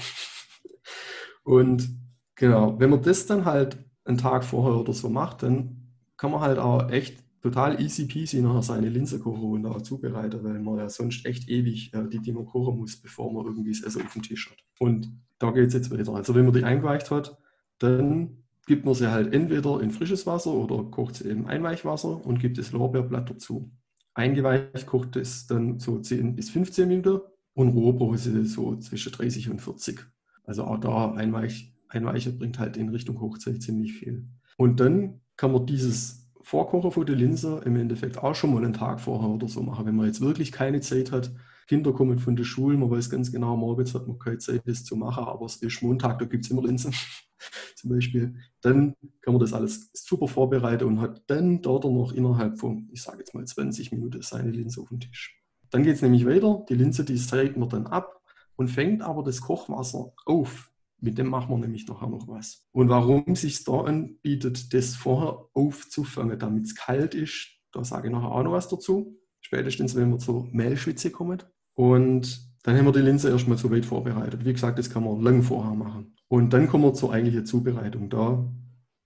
Und 1.44 1.88
genau, 2.34 2.78
wenn 2.78 2.90
man 2.90 3.02
das 3.02 3.26
dann 3.26 3.44
halt 3.44 3.78
einen 4.04 4.19
Tag 4.19 4.44
vorher 4.44 4.78
oder 4.81 4.92
so 4.92 5.08
macht, 5.08 5.42
dann 5.42 5.92
kann 6.16 6.31
man 6.31 6.40
halt 6.40 6.58
auch 6.58 6.90
echt 6.90 7.25
total 7.40 7.81
easy 7.81 8.06
peasy 8.06 8.40
nachher 8.40 8.62
seine 8.62 8.88
Linse 8.88 9.19
kochen 9.19 9.52
und 9.52 9.66
auch 9.66 9.82
zubereiten, 9.82 10.42
weil 10.42 10.58
man 10.60 10.78
ja 10.78 10.88
sonst 10.88 11.26
echt 11.26 11.48
ewig 11.48 11.92
äh, 11.92 12.08
die 12.08 12.20
Dinger 12.20 12.44
kochen 12.44 12.78
muss, 12.78 12.96
bevor 12.96 13.32
man 13.32 13.44
irgendwie 13.44 13.72
das 13.72 13.82
Essen 13.82 14.02
auf 14.02 14.12
dem 14.14 14.22
Tisch 14.22 14.50
hat. 14.50 14.56
Und 14.78 15.12
da 15.38 15.50
geht 15.50 15.69
es 15.69 15.75
jetzt 15.75 15.90
weiter. 15.90 16.14
Also 16.14 16.34
wenn 16.34 16.44
man 16.44 16.54
die 16.54 16.64
eingeweicht 16.64 17.10
hat, 17.10 17.36
dann 17.78 18.44
gibt 18.66 18.86
man 18.86 18.94
sie 18.94 19.10
halt 19.10 19.34
entweder 19.34 19.81
in 19.81 19.90
frisches 19.90 20.26
Wasser 20.26 20.52
oder 20.52 20.84
kocht 20.84 21.16
sie 21.16 21.28
in 21.28 21.46
Einweichwasser 21.46 22.25
und 22.25 22.38
gibt 22.40 22.56
das 22.56 22.72
Lorbeerblatt 22.72 23.28
dazu. 23.28 23.70
Eingeweicht 24.14 24.86
kocht 24.86 25.17
es 25.17 25.46
dann 25.46 25.79
so 25.81 25.98
10 25.98 26.36
bis 26.36 26.48
15 26.50 26.88
Minuten 26.88 27.20
und 27.53 27.69
roh 27.70 28.17
so 28.17 28.76
zwischen 28.76 29.12
30 29.12 29.50
und 29.50 29.60
40. 29.60 30.00
Also 30.44 30.64
auch 30.64 30.79
da 30.79 31.12
Einweich, 31.12 31.73
Einweichen 31.88 32.38
bringt 32.38 32.58
halt 32.58 32.76
in 32.76 32.88
Richtung 32.88 33.20
Hochzeit 33.20 33.62
ziemlich 33.62 33.94
viel. 33.94 34.26
Und 34.56 34.81
dann 34.81 35.20
kann 35.36 35.53
man 35.53 35.67
dieses 35.67 36.31
Vorkochen 36.41 36.91
von 36.91 37.06
der 37.06 37.17
Linse 37.17 37.62
im 37.64 37.76
Endeffekt 37.76 38.19
auch 38.19 38.34
schon 38.34 38.53
mal 38.53 38.62
einen 38.62 38.74
Tag 38.74 39.00
vorher 39.00 39.31
oder 39.31 39.48
so 39.48 39.62
machen. 39.62 39.86
Wenn 39.86 39.96
man 39.96 40.06
jetzt 40.06 40.20
wirklich 40.20 40.53
keine 40.53 40.81
Zeit 40.81 41.10
hat, 41.10 41.32
Kinder 41.67 41.93
kommen 41.93 42.19
von 42.19 42.36
der 42.36 42.44
Schule, 42.44 42.76
man 42.76 42.91
weiß 42.91 43.08
ganz 43.08 43.32
genau, 43.32 43.56
morgens 43.56 43.94
hat 43.94 44.06
man 44.06 44.19
keine 44.19 44.38
Zeit, 44.38 44.62
das 44.67 44.84
zu 44.84 44.96
machen, 44.96 45.24
aber 45.24 45.46
es 45.46 45.56
ist 45.56 45.82
Montag, 45.82 46.19
da 46.19 46.26
gibt 46.26 46.44
es 46.44 46.50
immer 46.50 46.62
Linsen 46.62 46.93
zum 47.76 47.91
Beispiel. 47.91 48.34
Dann 48.60 48.94
kann 49.22 49.32
man 49.32 49.41
das 49.41 49.55
alles 49.55 49.91
super 49.94 50.29
vorbereiten 50.29 50.84
und 50.84 51.00
hat 51.00 51.22
dann 51.26 51.62
dort 51.62 51.84
noch 51.84 52.12
innerhalb 52.12 52.58
von, 52.58 52.88
ich 52.93 53.03
sage 53.03 53.20
jetzt 53.20 53.34
mal 53.34 53.46
20 53.46 53.93
Minuten, 53.93 54.20
seine 54.20 54.50
Linse 54.50 54.81
auf 54.82 54.88
dem 54.88 55.00
Tisch. 55.00 55.43
Dann 55.70 55.82
geht 55.82 55.96
es 55.96 56.03
nämlich 56.03 56.26
weiter, 56.26 56.64
die 56.69 56.74
Linse, 56.74 57.05
die 57.05 57.17
trägt 57.17 57.56
man 57.56 57.69
dann 57.70 57.86
ab 57.86 58.20
und 58.56 58.69
fängt 58.69 59.03
aber 59.03 59.22
das 59.22 59.41
Kochwasser 59.41 60.12
auf. 60.26 60.70
Mit 61.05 61.19
dem 61.19 61.27
machen 61.27 61.51
wir 61.51 61.58
nämlich 61.58 61.87
nachher 61.87 62.08
noch 62.08 62.27
was. 62.29 62.67
Und 62.73 62.89
warum 62.89 63.37
sich 63.37 63.63
da 63.63 63.82
anbietet, 63.82 64.73
das 64.73 64.96
vorher 64.96 65.44
aufzufangen, 65.53 66.39
damit 66.39 66.65
es 66.65 66.75
kalt 66.75 67.15
ist, 67.15 67.51
da 67.73 67.84
sage 67.84 68.08
ich 68.08 68.13
nachher 68.15 68.32
auch 68.32 68.43
noch 68.43 68.53
was 68.53 68.70
dazu. 68.70 69.19
Spätestens, 69.43 69.94
wenn 69.94 70.08
wir 70.08 70.19
zur 70.19 70.49
Mehlschwitze 70.51 71.11
kommen. 71.11 71.43
Und 71.75 72.49
dann 72.63 72.79
haben 72.79 72.87
wir 72.87 72.93
die 72.93 73.01
Linse 73.01 73.29
erstmal 73.29 73.58
so 73.58 73.70
weit 73.70 73.84
vorbereitet. 73.84 74.46
Wie 74.46 74.53
gesagt, 74.55 74.79
das 74.79 74.89
kann 74.89 75.05
man 75.05 75.20
lang 75.20 75.43
vorher 75.43 75.75
machen. 75.75 76.17
Und 76.29 76.55
dann 76.55 76.69
kommen 76.69 76.84
wir 76.84 76.94
zur 76.94 77.13
eigentlichen 77.13 77.44
Zubereitung. 77.44 78.08
Da 78.08 78.51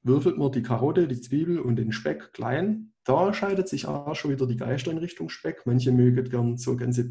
würfelt 0.04 0.38
man 0.38 0.52
die 0.52 0.62
Karotte, 0.62 1.08
die 1.08 1.20
Zwiebel 1.20 1.58
und 1.58 1.74
den 1.74 1.90
Speck 1.90 2.32
klein. 2.32 2.92
Da 3.02 3.34
scheidet 3.34 3.68
sich 3.68 3.86
auch 3.86 4.14
schon 4.14 4.30
wieder 4.30 4.46
die 4.46 4.56
Geister 4.56 4.92
in 4.92 4.98
Richtung 4.98 5.30
Speck. 5.30 5.62
Manche 5.64 5.90
mögen 5.90 6.30
gern 6.30 6.58
so 6.58 6.76
ganze 6.76 7.08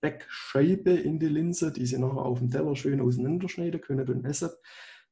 Bauchspeckscheibe 0.00 0.90
in 0.90 1.18
die 1.18 1.28
Linse, 1.28 1.72
die 1.72 1.86
sie 1.86 1.98
nachher 1.98 2.24
auf 2.24 2.38
dem 2.38 2.50
Teller 2.50 2.74
schön 2.76 3.00
auseinanderschneiden 3.00 3.80
können 3.80 4.08
und 4.08 4.24
essen. 4.24 4.50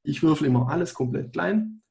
Ich 0.03 0.23
würfel 0.23 0.47
immer 0.47 0.69
alles 0.69 0.95
komplett 0.95 1.33
klein 1.33 1.83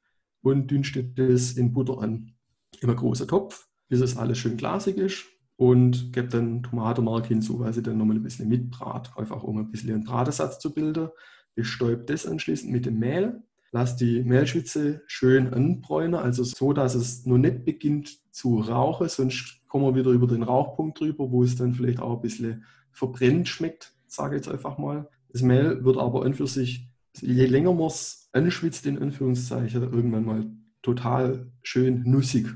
und 0.42 0.70
dünste 0.72 1.04
das 1.04 1.54
in 1.54 1.74
Butter 1.74 2.00
an. 2.02 2.34
In 2.82 2.90
einen 2.90 2.98
großen 2.98 3.28
Topf, 3.28 3.68
bis 3.88 4.02
es 4.02 4.18
alles 4.18 4.38
schön 4.38 4.58
glasig 4.58 4.98
ist 4.98 5.26
und 5.56 6.14
gebe 6.14 6.28
dann 6.28 6.64
Tomatenmark 6.64 7.28
hinzu, 7.28 7.60
weil 7.60 7.74
sie 7.74 7.82
dann 7.84 7.98
nochmal 7.98 8.18
ein 8.18 8.24
bisschen 8.24 8.50
mitbrat, 8.50 9.18
einfach 9.18 9.44
um 9.44 9.58
ein 9.58 9.72
bisschen 9.72 9.94
einen 9.94 10.04
Bratesatz 10.04 10.60
zu 10.60 10.74
bilden. 10.74 11.10
Bestäubt 11.56 12.10
das 12.10 12.26
anschließend 12.26 12.72
mit 12.72 12.86
dem 12.86 13.00
Mehl 13.00 13.42
lasse 13.72 13.98
die 13.98 14.24
Mehlschwitze 14.24 15.02
schön 15.08 15.54
anbräunen, 15.54 16.16
also 16.16 16.44
so, 16.44 16.74
dass 16.74 16.96
es 16.96 17.26
noch 17.26 17.38
nicht 17.38 17.66
beginnt 17.66 18.18
zu 18.32 18.60
rauchen, 18.60 19.10
sonst 19.10 19.62
kommen 19.68 19.86
wir 19.86 20.00
wieder 20.00 20.12
über 20.12 20.28
den 20.28 20.44
Rauchpunkt 20.44 21.00
drüber, 21.00 21.32
wo 21.32 21.44
es 21.44 21.56
dann 21.56 21.74
vielleicht 21.74 22.00
auch 22.00 22.16
ein 22.16 22.22
bisschen 22.22 22.66
verbrennt 22.98 23.48
schmeckt, 23.48 23.94
sage 24.08 24.36
ich 24.36 24.46
jetzt 24.46 24.52
einfach 24.52 24.80
mal. 24.80 25.08
Das 25.30 25.44
Mehl 25.44 25.84
wird 25.86 25.98
aber 25.98 26.26
an 26.26 26.34
für 26.34 26.48
sich, 26.48 26.90
je 27.22 27.46
länger 27.46 27.74
man 27.74 27.88
es 27.88 28.28
anschwitzt, 28.32 28.88
in 28.88 28.98
Anführungszeichen, 28.98 29.84
irgendwann 29.84 30.26
mal 30.26 30.46
total 30.82 31.52
schön 31.62 32.04
nussig. 32.06 32.48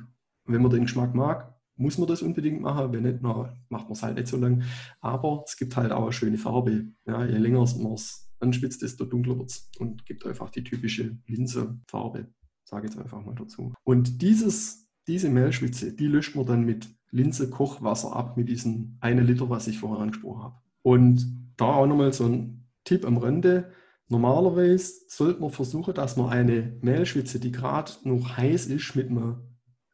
wenn 0.45 0.63
man 0.63 0.71
den 0.71 0.83
Geschmack 0.83 1.13
mag, 1.13 1.55
muss 1.75 1.97
man 1.99 2.07
das 2.07 2.23
unbedingt 2.23 2.59
machen. 2.59 2.91
Wenn 2.91 3.03
nicht, 3.03 3.19
na, 3.21 3.55
macht 3.69 3.85
man 3.85 3.93
es 3.93 4.03
halt 4.03 4.17
nicht 4.17 4.27
so 4.27 4.37
lang. 4.37 4.63
Aber 4.99 5.43
es 5.45 5.55
gibt 5.57 5.77
halt 5.77 5.91
auch 5.91 6.03
eine 6.03 6.11
schöne 6.11 6.37
Farbe. 6.37 6.87
Ja, 7.05 7.23
je 7.23 7.37
länger 7.37 7.59
man 7.77 7.93
es 7.93 8.27
anspitzt, 8.39 8.81
desto 8.81 9.05
dunkler 9.05 9.37
wird 9.37 9.51
es 9.51 9.69
und 9.77 10.05
gibt 10.05 10.25
einfach 10.25 10.49
die 10.49 10.63
typische 10.63 11.17
Linsefarbe, 11.27 12.27
sage 12.63 12.87
ich 12.87 12.93
jetzt 12.93 13.01
einfach 13.01 13.23
mal 13.23 13.35
dazu. 13.35 13.73
Und 13.83 14.21
dieses, 14.23 14.89
diese 15.07 15.29
Mehlschwitze, 15.29 15.93
die 15.93 16.07
löscht 16.07 16.35
man 16.35 16.45
dann 16.45 16.65
mit 16.65 16.87
Linse-Kochwasser 17.11 18.15
ab, 18.15 18.37
mit 18.37 18.49
diesem 18.49 18.97
einen 19.01 19.25
Liter, 19.25 19.49
was 19.49 19.67
ich 19.67 19.79
vorher 19.79 20.01
angesprochen 20.01 20.43
habe. 20.43 20.55
Und 20.81 21.53
da 21.57 21.65
auch 21.65 21.87
nochmal 21.87 22.13
so 22.13 22.25
ein 22.25 22.67
Tipp 22.83 23.05
am 23.05 23.17
Rande. 23.17 23.71
Normalerweise 24.07 25.05
sollte 25.07 25.41
man 25.41 25.51
versuchen, 25.51 25.93
dass 25.93 26.17
man 26.17 26.29
eine 26.29 26.77
Mehlschwitze, 26.81 27.39
die 27.39 27.51
gerade 27.51 27.91
noch 28.03 28.37
heiß 28.37 28.67
ist, 28.67 28.95
mit 28.95 29.09
einem 29.09 29.37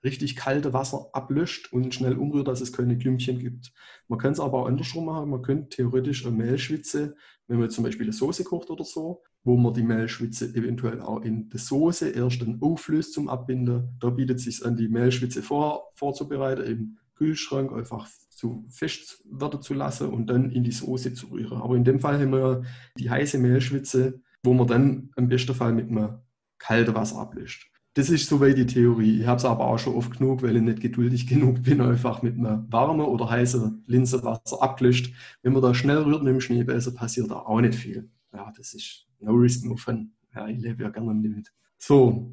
richtig 0.03 0.35
kalten 0.35 0.73
Wasser 0.73 1.09
ablöscht 1.13 1.73
und 1.73 1.93
schnell 1.93 2.17
umrührt, 2.17 2.47
dass 2.47 2.61
es 2.61 2.71
keine 2.71 2.97
Klümpchen 2.97 3.39
gibt. 3.39 3.73
Man 4.07 4.19
kann 4.19 4.31
es 4.31 4.39
aber 4.39 4.59
auch 4.59 4.67
andersrum 4.67 5.05
machen. 5.05 5.29
Man 5.29 5.41
könnte 5.41 5.69
theoretisch 5.69 6.25
eine 6.25 6.35
Mehlschwitze, 6.35 7.15
wenn 7.47 7.59
man 7.59 7.69
zum 7.69 7.83
Beispiel 7.83 8.05
eine 8.05 8.13
Soße 8.13 8.43
kocht 8.43 8.69
oder 8.69 8.85
so, 8.85 9.23
wo 9.47 9.55
man 9.55 9.73
die 9.73 9.81
Mehlschwitze 9.81 10.53
eventuell 10.55 10.99
auch 10.99 11.21
in 11.21 11.47
der 11.47 11.59
Soße 11.61 12.09
erst 12.09 12.41
dann 12.41 12.57
auflöst 12.61 13.13
zum 13.13 13.29
Abbinden. 13.29 13.95
Da 14.01 14.09
bietet 14.09 14.39
es 14.39 14.43
sich 14.43 14.65
an, 14.65 14.75
die 14.75 14.89
Mehlschwitze 14.89 15.41
vor, 15.41 15.93
vorzubereiten 15.95 16.65
im 16.65 16.97
Kühlschrank, 17.15 17.71
einfach 17.71 18.09
zu 18.29 18.65
fest 18.67 19.23
werden 19.23 19.61
zu 19.61 19.73
lassen 19.73 20.09
und 20.09 20.27
dann 20.29 20.51
in 20.51 20.65
die 20.65 20.73
Soße 20.73 21.13
zu 21.13 21.27
rühren. 21.27 21.61
Aber 21.61 21.77
in 21.77 21.85
dem 21.85 22.01
Fall 22.01 22.19
haben 22.19 22.33
wir 22.33 22.63
die 22.99 23.09
heiße 23.09 23.37
Mehlschwitze, 23.37 24.21
wo 24.43 24.53
man 24.53 24.67
dann 24.67 25.11
im 25.15 25.29
besten 25.29 25.55
Fall 25.55 25.71
mit 25.71 25.89
einem 25.89 26.17
kalten 26.57 26.93
Wasser 26.93 27.17
ablöscht. 27.17 27.71
Das 27.93 28.09
ist 28.09 28.27
soweit 28.27 28.57
die 28.57 28.65
Theorie. 28.65 29.21
Ich 29.21 29.27
habe 29.27 29.37
es 29.37 29.45
aber 29.45 29.65
auch 29.65 29.79
schon 29.79 29.95
oft 29.95 30.17
genug, 30.17 30.43
weil 30.43 30.57
ich 30.57 30.61
nicht 30.61 30.81
geduldig 30.81 31.25
genug 31.29 31.63
bin, 31.63 31.79
einfach 31.79 32.21
mit 32.21 32.37
einem 32.37 32.65
warmen 32.69 33.05
oder 33.05 33.29
heißen 33.29 33.85
Linsewasser 33.87 34.61
abgelöscht. 34.61 35.13
Wenn 35.41 35.53
man 35.53 35.61
da 35.61 35.73
schnell 35.73 35.99
rührt 35.99 36.21
mit 36.21 36.33
dem 36.33 36.41
Schneebesen, 36.41 36.95
passiert 36.95 37.31
da 37.31 37.35
auch 37.35 37.61
nicht 37.61 37.75
viel. 37.75 38.11
Ja, 38.33 38.51
das 38.55 38.73
ist 38.73 39.06
no 39.19 39.33
risk, 39.33 39.65
no 39.65 39.75
fun. 39.75 40.11
Ja, 40.35 40.47
ich 40.47 40.59
lebe 40.59 40.83
ja 40.83 40.89
gerne 40.89 41.11
am 41.11 41.21
Limit. 41.21 41.51
So, 41.77 42.31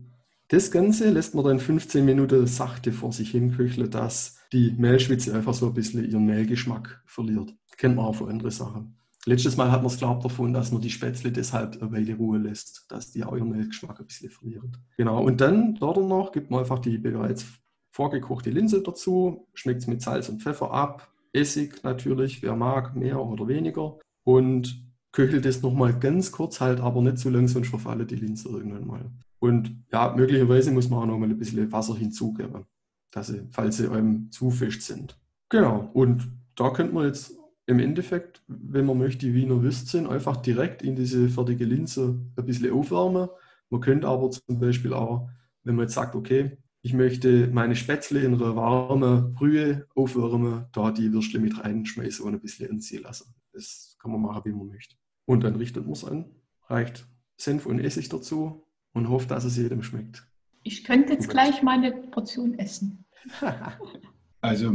das 0.48 0.70
Ganze 0.70 1.10
lässt 1.10 1.34
man 1.34 1.44
dann 1.44 1.58
15 1.58 2.04
Minuten 2.04 2.46
sachte 2.46 2.92
vor 2.92 3.12
sich 3.12 3.30
hin 3.30 3.52
köcheln, 3.56 3.90
dass 3.90 4.38
die 4.52 4.72
Mehlschwitze 4.72 5.34
einfach 5.34 5.54
so 5.54 5.66
ein 5.66 5.74
bisschen 5.74 6.08
ihren 6.08 6.26
Mehlgeschmack 6.26 7.02
verliert. 7.06 7.54
Kennt 7.76 7.96
man 7.96 8.04
auch 8.04 8.14
von 8.14 8.28
anderen 8.28 8.50
Sachen. 8.50 8.96
Letztes 9.26 9.56
Mal 9.56 9.70
hat 9.70 9.82
man 9.82 9.90
es 9.90 9.96
glaubt 9.96 10.22
davon, 10.22 10.52
dass 10.52 10.70
man 10.70 10.82
die 10.82 10.90
Spätzle 10.90 11.32
deshalb 11.32 11.80
eine 11.80 11.90
Weile 11.90 12.14
Ruhe 12.14 12.38
lässt, 12.38 12.84
dass 12.88 13.10
die 13.10 13.24
auch 13.24 13.34
ihren 13.34 13.50
Mehlgeschmack 13.50 13.98
ein 13.98 14.06
bisschen 14.06 14.30
verlieren. 14.30 14.76
Genau, 14.98 15.24
und 15.24 15.40
dann 15.40 15.76
dort 15.76 15.96
noch 15.96 16.30
gibt 16.30 16.50
man 16.50 16.60
einfach 16.60 16.78
die 16.78 16.98
bereits 16.98 17.46
vorgekochte 17.90 18.50
Linse 18.50 18.82
dazu, 18.82 19.48
schmeckt 19.54 19.80
es 19.80 19.86
mit 19.86 20.02
Salz 20.02 20.28
und 20.28 20.42
Pfeffer 20.42 20.72
ab, 20.72 21.10
Essig 21.32 21.82
natürlich, 21.84 22.42
wer 22.42 22.54
mag, 22.54 22.94
mehr 22.94 23.20
oder 23.20 23.48
weniger 23.48 23.98
und 24.24 24.84
köchelt 25.14 25.46
es 25.46 25.62
nochmal 25.62 25.96
ganz 25.98 26.32
kurz 26.32 26.60
halt, 26.60 26.80
aber 26.80 27.00
nicht 27.00 27.18
zu 27.18 27.30
lang, 27.30 27.46
sonst 27.46 27.68
verfallen 27.68 28.06
die 28.06 28.16
Linse 28.16 28.48
irgendwann 28.48 28.86
mal. 28.86 29.10
Und 29.38 29.84
ja, 29.92 30.12
möglicherweise 30.14 30.72
muss 30.72 30.90
man 30.90 31.00
auch 31.00 31.06
noch 31.06 31.18
mal 31.18 31.30
ein 31.30 31.38
bisschen 31.38 31.70
Wasser 31.70 31.96
hinzugeben, 31.96 32.64
dass 33.12 33.28
sie, 33.28 33.46
falls 33.50 33.76
sie 33.76 33.88
einem 33.88 34.30
zu 34.32 34.50
fest 34.50 34.82
sind. 34.82 35.16
Genau, 35.50 35.88
und 35.92 36.28
da 36.56 36.70
könnte 36.70 36.94
man 36.94 37.06
jetzt 37.06 37.38
im 37.66 37.78
Endeffekt, 37.78 38.42
wenn 38.48 38.86
man 38.86 38.98
möchte, 38.98 39.32
Wiener 39.32 39.62
Würstchen 39.62 40.08
einfach 40.08 40.36
direkt 40.38 40.82
in 40.82 40.96
diese 40.96 41.28
fertige 41.28 41.64
Linse 41.64 42.20
ein 42.36 42.44
bisschen 42.44 42.72
aufwärmen. 42.72 43.28
Man 43.70 43.80
könnte 43.80 44.08
aber 44.08 44.32
zum 44.32 44.58
Beispiel 44.58 44.92
auch, 44.92 45.28
wenn 45.62 45.76
man 45.76 45.84
jetzt 45.84 45.94
sagt, 45.94 46.16
okay, 46.16 46.58
ich 46.82 46.92
möchte 46.92 47.48
meine 47.52 47.76
Spätzle 47.76 48.20
in 48.20 48.34
einer 48.34 48.56
warmen 48.56 49.32
Brühe 49.32 49.86
aufwärmen, 49.94 50.64
da 50.72 50.90
die 50.90 51.12
Würstle 51.12 51.38
mit 51.38 51.56
reinschmeißen 51.62 52.24
und 52.24 52.34
ein 52.34 52.40
bisschen 52.40 52.68
anziehen 52.68 53.04
lassen. 53.04 53.32
Das 53.52 53.96
kann 54.00 54.10
man 54.10 54.20
machen, 54.20 54.42
wie 54.44 54.52
man 54.52 54.66
möchte. 54.66 54.96
Und 55.26 55.44
dann 55.44 55.56
richtet 55.56 55.84
man 55.84 55.92
es 55.92 56.04
an, 56.04 56.26
reicht 56.68 57.06
Senf 57.36 57.66
und 57.66 57.78
Essig 57.78 58.08
dazu 58.08 58.66
und 58.92 59.08
hofft, 59.08 59.30
dass 59.30 59.44
es 59.44 59.56
jedem 59.56 59.82
schmeckt. 59.82 60.26
Ich 60.62 60.84
könnte 60.84 61.12
jetzt 61.12 61.28
gleich 61.28 61.62
mal 61.62 61.78
eine 61.78 61.92
Portion 61.92 62.58
essen. 62.58 63.04
also 64.40 64.72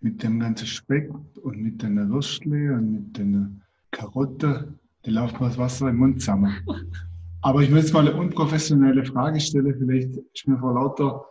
mit 0.00 0.22
dem 0.22 0.40
ganzen 0.40 0.66
Speck 0.66 1.10
und 1.42 1.58
mit 1.58 1.82
den 1.82 2.10
Würstle 2.10 2.74
und 2.74 2.92
mit 2.92 3.18
den 3.18 3.62
Karotten, 3.90 4.78
da 5.02 5.10
läuft 5.10 5.40
mir 5.40 5.48
das 5.48 5.58
Wasser 5.58 5.88
im 5.88 5.96
Mund 5.96 6.20
zusammen. 6.20 6.54
Aber 7.42 7.62
ich 7.62 7.70
will 7.70 7.78
jetzt 7.78 7.92
mal 7.92 8.06
eine 8.06 8.18
unprofessionelle 8.18 9.04
Frage 9.04 9.40
stellen. 9.40 9.74
Vielleicht 9.78 10.16
ist 10.16 10.48
mir 10.48 10.58
vor 10.58 10.74
lauter 10.74 11.24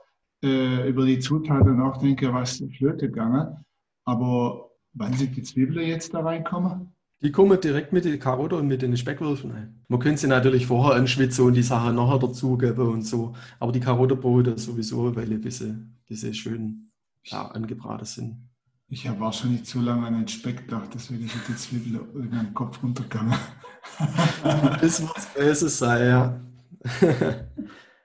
äh, 0.44 0.90
über 0.90 1.06
die 1.06 1.20
Zutaten 1.20 1.78
nachdenken, 1.78 2.34
was 2.34 2.64
Flöte 2.78 3.08
gegangen. 3.08 3.58
Aber 4.06 4.72
wann 4.94 5.14
sind 5.14 5.36
die 5.36 5.44
Zwiebeln 5.44 5.88
jetzt 5.88 6.14
da 6.14 6.22
reinkommen? 6.22 6.95
Die 7.26 7.32
kommen 7.32 7.60
direkt 7.60 7.92
mit 7.92 8.06
den 8.06 8.20
Karotten 8.20 8.60
und 8.60 8.68
mit 8.68 8.84
den 8.84 8.96
Speckwürfeln 8.96 9.52
rein. 9.52 9.84
Man 9.88 10.00
könnte 10.00 10.22
sie 10.22 10.28
natürlich 10.28 10.68
vorher 10.68 10.96
anschwitzen 10.96 11.44
und 11.44 11.56
die 11.56 11.64
Sachen 11.64 11.96
nachher 11.96 12.20
dazugeben 12.20 12.88
und 12.88 13.02
so. 13.02 13.36
Aber 13.60 13.72
die 13.72 13.80
Karotten 13.80 14.20
brauchen 14.20 14.56
sowieso, 14.60 15.16
weil 15.16 15.40
diese, 15.40 15.76
diese 16.08 16.36
schön 16.36 16.92
ja, 17.24 17.48
angebraten 17.48 18.06
sind. 18.06 18.48
Ich 18.90 19.08
habe 19.08 19.22
wahrscheinlich 19.22 19.66
zu 19.66 19.82
lange 19.82 20.06
an 20.06 20.14
den 20.14 20.28
Speck 20.28 20.68
gedacht, 20.68 20.92
deswegen 20.94 21.28
sind 21.28 21.42
die 21.50 21.56
Zwiebeln 21.56 22.00
in 22.14 22.30
meinen 22.30 22.54
Kopf 22.54 22.84
runtergegangen. 22.84 23.34
das 24.80 25.02
muss 25.02 25.26
besser 25.36 25.70
sein, 25.70 26.08
ja. 26.08 26.42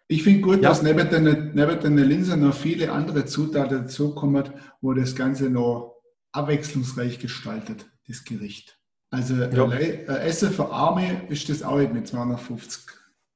ich 0.09 0.23
finde 0.23 0.41
gut, 0.41 0.63
ja. 0.63 0.71
dass 0.71 0.83
neben 0.83 1.11
den, 1.11 1.55
neben 1.55 1.79
den 1.79 1.99
Linsen 1.99 2.41
noch 2.41 2.55
viele 2.55 2.91
andere 2.91 3.27
Zutaten 3.27 3.83
dazukommen, 3.83 4.45
wo 4.81 4.95
das 4.95 5.15
Ganze 5.15 5.51
noch 5.51 6.01
abwechslungsreich 6.33 7.19
gestaltet, 7.19 7.85
das 8.09 8.25
Gericht. 8.25 8.80
Also 9.11 9.35
ja. 9.35 9.73
äh, 9.73 10.05
Essen 10.07 10.53
für 10.53 10.71
Arme 10.71 11.23
ist 11.29 11.49
das 11.49 11.63
auch 11.63 11.79
mit 11.79 12.07
250 12.07 12.85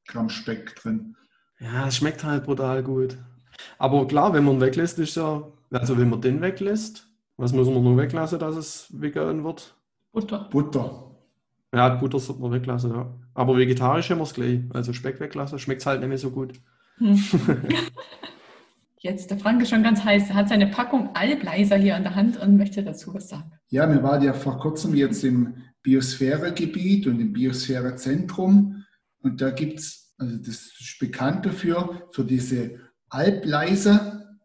Gramm 0.06 0.28
Speck 0.28 0.76
drin. 0.76 1.16
Ja, 1.58 1.88
es 1.88 1.96
schmeckt 1.96 2.22
halt 2.22 2.44
brutal 2.44 2.82
gut. 2.82 3.18
Aber 3.78 4.06
klar, 4.06 4.32
wenn 4.32 4.44
man 4.44 4.60
weglässt, 4.60 4.98
ist 4.98 5.16
ja, 5.16 5.42
also 5.70 5.98
wenn 5.98 6.10
man 6.10 6.20
den 6.20 6.40
weglässt, 6.40 7.08
was 7.36 7.52
müssen 7.52 7.74
wir 7.74 7.80
nur 7.80 7.96
weglassen, 7.96 8.38
dass 8.38 8.56
es 8.56 8.88
vegan 8.90 9.42
wird? 9.44 9.74
Butter. 10.12 10.48
Butter. 10.50 11.10
Ja, 11.74 11.88
Butter 11.88 12.20
sollte 12.20 12.42
man 12.42 12.52
weglassen, 12.52 12.92
ja. 12.92 13.12
Aber 13.34 13.56
vegetarisch 13.56 14.10
haben 14.10 14.18
wir 14.18 14.24
es 14.24 14.34
gleich. 14.34 14.60
Also 14.72 14.92
Speck 14.92 15.18
weglassen, 15.18 15.58
schmeckt 15.58 15.80
es 15.80 15.86
halt 15.86 16.00
nicht 16.00 16.08
mehr 16.08 16.18
so 16.18 16.30
gut. 16.30 16.52
Hm. 16.98 17.20
Jetzt, 19.04 19.30
der 19.30 19.36
Frank 19.36 19.60
ist 19.60 19.68
schon 19.68 19.82
ganz 19.82 20.02
heiß. 20.02 20.30
Er 20.30 20.34
hat 20.34 20.48
seine 20.48 20.66
Packung 20.66 21.14
Albleiser 21.14 21.76
hier 21.76 21.94
in 21.94 22.04
der 22.04 22.14
Hand 22.14 22.40
und 22.40 22.56
möchte 22.56 22.82
dazu 22.82 23.12
was 23.12 23.28
sagen. 23.28 23.52
Ja, 23.68 23.86
wir 23.86 24.02
waren 24.02 24.22
ja 24.22 24.32
vor 24.32 24.58
kurzem 24.58 24.94
jetzt 24.94 25.22
im 25.24 25.56
Biosphäregebiet 25.82 27.06
und 27.06 27.20
im 27.20 27.34
Biosphärezentrum. 27.34 28.82
Und 29.20 29.42
da 29.42 29.50
gibt 29.50 29.80
es, 29.80 30.14
also 30.16 30.38
das 30.38 30.72
ist 30.80 30.96
bekannt 30.98 31.44
dafür, 31.44 32.08
für 32.12 32.24
diese 32.24 32.80
Albleiser. 33.10 34.38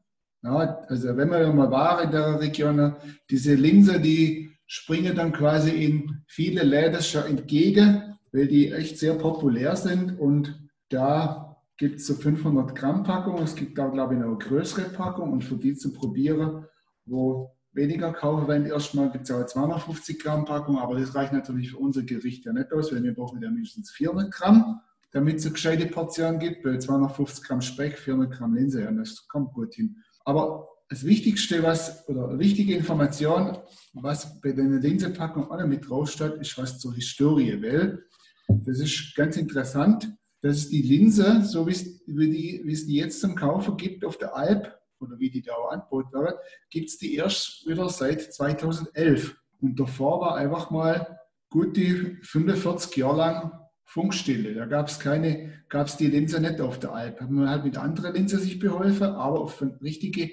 Ja, 0.44 0.82
also 0.89 1.16
wenn 1.16 1.30
man 1.30 1.56
mal 1.56 1.72
war 1.72 2.04
in 2.04 2.12
der 2.12 2.42
Region, 2.42 2.98
diese 3.30 3.56
Linse, 3.56 4.01
die 4.01 4.58
springen 4.68 5.16
dann 5.16 5.32
quasi 5.32 5.72
in 5.72 6.24
viele 6.28 6.63
Läden 6.63 7.01
schon 7.01 7.28
entgegen, 7.28 8.18
weil 8.34 8.50
die 8.50 8.74
echt 8.74 9.00
sehr 9.00 9.13
populär 9.13 9.78
sind 9.78 10.20
und 10.20 10.70
da 10.89 11.49
gibt 11.79 12.01
es 12.01 12.07
so 12.07 12.13
500 12.13 12.75
Gramm 12.75 13.03
Packung. 13.03 13.41
Es 13.41 13.55
gibt 13.55 13.79
auch, 13.79 13.91
glaube 13.91 14.13
ich, 14.13 14.21
eine 14.21 14.38
größere 14.38 14.89
Packung 14.89 15.31
und 15.31 15.43
für 15.43 15.55
die 15.55 15.74
zu 15.75 15.93
probieren, 15.93 16.65
wo 17.05 17.55
weniger 17.71 18.12
kaufen 18.12 18.48
wollen, 18.48 18.65
erstmal 18.65 19.09
gibt 19.12 19.29
es 19.29 19.31
auch 19.31 19.45
250 19.45 20.19
Gramm 20.21 20.43
Packung, 20.43 20.77
aber 20.77 21.00
das 21.00 21.15
reicht 21.15 21.31
natürlich 21.31 21.71
für 21.71 21.77
unser 21.77 22.03
Gericht 22.03 22.45
ja 22.45 22.51
nicht 22.51 22.74
aus, 22.74 22.91
weil 22.91 23.01
wir 23.03 23.13
brauchen 23.13 23.41
ja 23.41 23.50
mindestens 23.50 23.91
400 23.91 24.31
Gramm, 24.31 24.81
damit 25.12 25.38
es 25.38 25.45
eine 25.45 25.53
gescheite 25.53 25.86
Portion 25.86 26.38
gibt. 26.38 26.63
Bei 26.63 26.77
250 26.77 27.45
Gramm 27.45 27.62
Speck, 27.62 27.98
400 27.98 28.38
Gramm 28.38 28.55
Linse, 28.55 28.83
ja, 28.83 28.91
das 28.91 29.25
kommt 29.27 29.53
gut 29.53 29.74
hin. 29.75 29.95
Aber 30.25 30.67
das 30.89 31.05
Wichtigste, 31.05 31.63
was, 31.63 32.09
oder 32.09 32.38
wichtige 32.38 32.75
Information, 32.75 33.57
was 33.93 34.41
bei 34.41 34.51
der 34.51 34.65
Linsenpackung 34.65 35.50
auch 35.50 35.59
noch 35.59 35.67
mit 35.67 35.88
draufsteht, 35.88 36.33
ist 36.41 36.57
was 36.57 36.79
zur 36.79 36.93
Historie, 36.93 37.62
weil 37.62 38.03
das 38.50 38.79
ist 38.79 39.15
ganz 39.15 39.38
interessant, 39.38 40.12
dass 40.41 40.69
die 40.69 40.81
Linse, 40.81 41.43
so 41.43 41.67
wie 41.67 41.72
es, 41.72 42.05
die, 42.05 42.62
wie 42.63 42.72
es 42.72 42.86
die 42.86 42.96
jetzt 42.96 43.19
zum 43.19 43.36
Kaufen 43.36 43.77
gibt 43.77 44.05
auf 44.05 44.17
der 44.17 44.36
Alp, 44.36 44.79
oder 45.00 45.19
wie 45.19 45.29
die 45.29 45.41
da 45.41 45.53
auch 45.53 45.72
angeboten 45.72 46.13
wird, 46.13 46.39
gibt 46.69 46.89
es 46.89 46.98
die 46.98 47.15
erst 47.15 47.65
wieder 47.67 47.89
seit 47.89 48.34
2011. 48.34 49.36
Und 49.62 49.79
davor 49.79 50.22
war 50.22 50.36
einfach 50.36 50.72
mal 50.72 51.19
gut 51.50 51.75
die 51.77 52.17
45 52.22 52.96
Jahre 52.98 53.17
lang 53.17 53.51
Funkstille. 53.86 54.53
Da 54.53 54.65
gab 54.65 54.88
es 54.88 55.00
keine, 55.00 55.63
gab 55.67 55.88
es 55.88 55.98
die 55.98 56.08
Linse 56.08 56.39
nicht 56.39 56.62
auf 56.62 56.79
der 56.79 56.93
Alp. 56.93 57.22
Haben 57.22 57.39
wir 57.39 57.50
halt 57.50 57.65
mit 57.65 57.77
anderen 57.77 58.13
Linse 58.13 58.39
sich 58.39 58.60
beholfen, 58.60 59.08
aber 59.08 59.41
auf 59.41 59.62
eine 59.62 59.79
richtige 59.81 60.31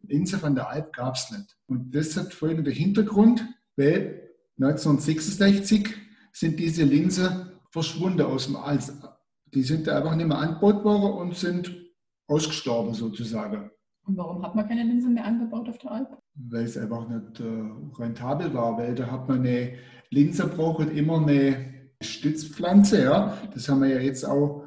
Linse 0.00 0.38
von 0.38 0.54
der 0.54 0.70
Alp 0.70 0.92
gab 0.94 1.16
es 1.16 1.30
nicht. 1.30 1.56
Und 1.66 1.94
das 1.94 2.16
hat 2.16 2.32
folgenden 2.32 2.72
Hintergrund, 2.72 3.44
weil 3.76 4.30
1966 4.58 5.94
sind 6.32 6.58
diese 6.58 6.84
Linsen 6.84 7.50
verschwunden 7.70 8.22
aus 8.22 8.46
dem 8.46 8.56
Alp. 8.56 8.82
Die 9.56 9.62
sind 9.62 9.86
da 9.86 9.96
einfach 9.96 10.14
nicht 10.14 10.28
mehr 10.28 10.36
angebaut 10.36 10.84
worden 10.84 11.14
und 11.14 11.34
sind 11.34 11.74
ausgestorben 12.28 12.92
sozusagen. 12.92 13.70
Und 14.06 14.18
warum 14.18 14.42
hat 14.42 14.54
man 14.54 14.68
keine 14.68 14.82
Linsen 14.82 15.14
mehr 15.14 15.24
angebaut 15.24 15.66
auf 15.66 15.78
der 15.78 15.92
Alp? 15.92 16.18
Weil 16.34 16.64
es 16.64 16.76
einfach 16.76 17.08
nicht 17.08 17.40
äh, 17.40 17.98
rentabel 17.98 18.52
war, 18.52 18.76
weil 18.76 18.94
da 18.94 19.10
hat 19.10 19.26
man 19.28 19.38
eine 19.38 19.78
Linse 20.10 20.46
braucht 20.46 20.90
immer 20.90 21.22
eine 21.22 21.88
Stützpflanze, 22.02 23.04
ja. 23.04 23.38
Das 23.54 23.66
haben 23.70 23.80
wir 23.80 23.88
ja 23.88 24.00
jetzt 24.00 24.24
auch 24.24 24.64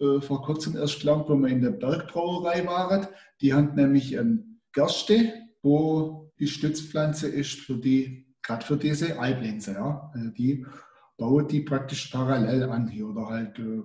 äh, 0.00 0.20
vor 0.20 0.42
kurzem 0.42 0.76
erst 0.76 0.98
gelernt, 0.98 1.26
wo 1.28 1.36
wir 1.36 1.48
in 1.48 1.62
der 1.62 1.70
Bergbrauerei 1.70 2.66
waren. 2.66 3.06
Die 3.40 3.54
haben 3.54 3.76
nämlich 3.76 4.18
ein 4.18 4.60
Gerste, 4.72 5.34
wo 5.62 6.32
die 6.40 6.48
Stützpflanze 6.48 7.28
ist 7.28 7.60
für 7.60 7.76
die, 7.76 8.34
gerade 8.42 8.66
für 8.66 8.76
diese 8.76 9.20
Alblinse, 9.20 9.74
ja. 9.74 10.10
Also 10.12 10.30
die 10.30 10.66
bauen 11.16 11.46
die 11.46 11.60
praktisch 11.60 12.08
parallel 12.08 12.64
an 12.64 12.88
hier 12.88 13.06
oder 13.06 13.28
halt 13.28 13.56
äh, 13.60 13.82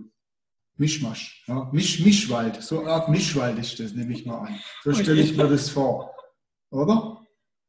Mischmasch, 0.78 1.44
ja. 1.48 1.70
Misch, 1.72 2.04
Mischwald, 2.06 2.62
so 2.62 2.82
eine 2.82 2.92
Art 2.92 3.10
Mischwald 3.10 3.58
ist 3.58 3.80
das, 3.80 3.94
nehme 3.94 4.14
ich 4.14 4.26
mal 4.26 4.48
an. 4.48 4.60
So 4.84 4.94
stelle 4.94 5.22
ich 5.22 5.36
mir 5.36 5.48
das 5.48 5.70
vor. 5.70 6.16
Oder? 6.70 7.26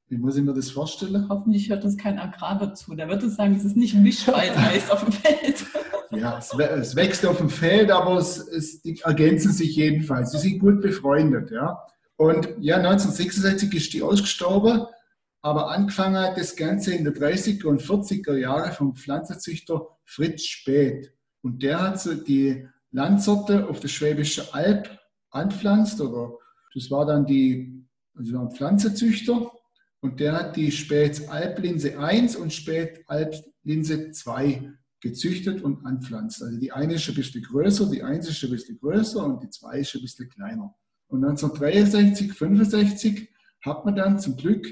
Wie 0.09 0.17
muss 0.17 0.37
ich 0.37 0.43
mir 0.43 0.55
das 0.55 0.71
vorstellen? 0.71 1.27
Hoffentlich 1.29 1.69
hört 1.69 1.85
uns 1.85 1.97
kein 1.97 2.19
Agrarwirt 2.19 2.79
zu. 2.79 2.95
Der 2.95 3.09
wird 3.09 3.23
uns 3.23 3.37
sagen, 3.37 3.55
dass 3.55 3.65
es 3.65 3.77
nicht 3.77 3.95
Mischwald 3.95 4.57
heißt 4.57 4.91
auf 4.91 5.05
dem 5.05 5.13
Feld. 5.13 5.65
Ja, 6.11 6.39
es, 6.39 6.55
es, 6.55 6.97
wächst 6.97 7.27
auf 7.27 7.37
dem 7.37 7.51
Feld, 7.51 7.91
aber 7.91 8.17
es, 8.17 8.39
es, 8.39 8.81
die 8.81 8.99
ergänzen 9.01 9.53
sich 9.53 9.77
jedenfalls. 9.77 10.33
Sie 10.33 10.39
sind 10.39 10.59
gut 10.59 10.81
befreundet. 10.81 11.51
Ja. 11.51 11.85
Und 12.17 12.49
ja, 12.61 12.77
1966 12.77 13.75
ist 13.75 13.93
die 13.93 14.01
ausgestorben, 14.01 14.87
aber 15.43 15.71
angefangen 15.71 16.17
hat 16.17 16.39
das 16.39 16.57
Ganze 16.57 16.95
in 16.95 17.05
den 17.05 17.13
30er 17.13 17.67
und 17.67 17.83
40er 17.83 18.39
Jahren 18.39 18.73
vom 18.73 18.97
Pflanzenzüchter 18.97 19.87
Fritz 20.07 20.45
Späth. 20.45 21.13
Und 21.43 21.63
der 21.63 21.81
hat 21.81 22.01
so 22.01 22.15
die 22.15 22.67
Landsorte 22.91 23.69
auf 23.69 23.81
der 23.81 23.89
Schwäbische 23.89 24.55
Alb 24.55 24.99
anpflanzt, 25.31 26.01
oder 26.01 26.37
das 26.75 26.91
war 26.91 27.07
dann 27.07 27.27
die, 27.27 27.85
also 28.15 28.39
ein 28.39 28.51
Pflanzenzüchter 28.51 29.51
und 30.01 30.21
der 30.21 30.33
hat 30.35 30.57
die 30.57 30.71
Spätz-Alplinse 30.71 31.99
1 31.99 32.37
und 32.37 32.53
Spätalplinse 32.53 34.11
2 34.13 34.73
gezüchtet 35.01 35.63
und 35.63 35.85
anpflanzt. 35.87 36.43
Also 36.43 36.59
die 36.59 36.73
eine 36.73 36.95
ist 36.95 37.09
ein 37.09 37.15
bisschen 37.15 37.43
größer, 37.43 37.91
die 37.91 38.03
1 38.03 38.29
ist 38.29 38.43
ein 38.45 38.51
bisschen 38.51 38.79
größer 38.79 39.25
und 39.25 39.43
die 39.43 39.51
2 39.51 39.81
ist 39.81 39.95
ein 39.95 40.03
bisschen 40.03 40.29
kleiner. 40.29 40.75
Und 41.09 41.25
1963, 41.25 42.33
65 42.33 43.29
hat 43.63 43.85
man 43.85 43.97
dann 43.97 44.19
zum 44.19 44.37
Glück 44.37 44.67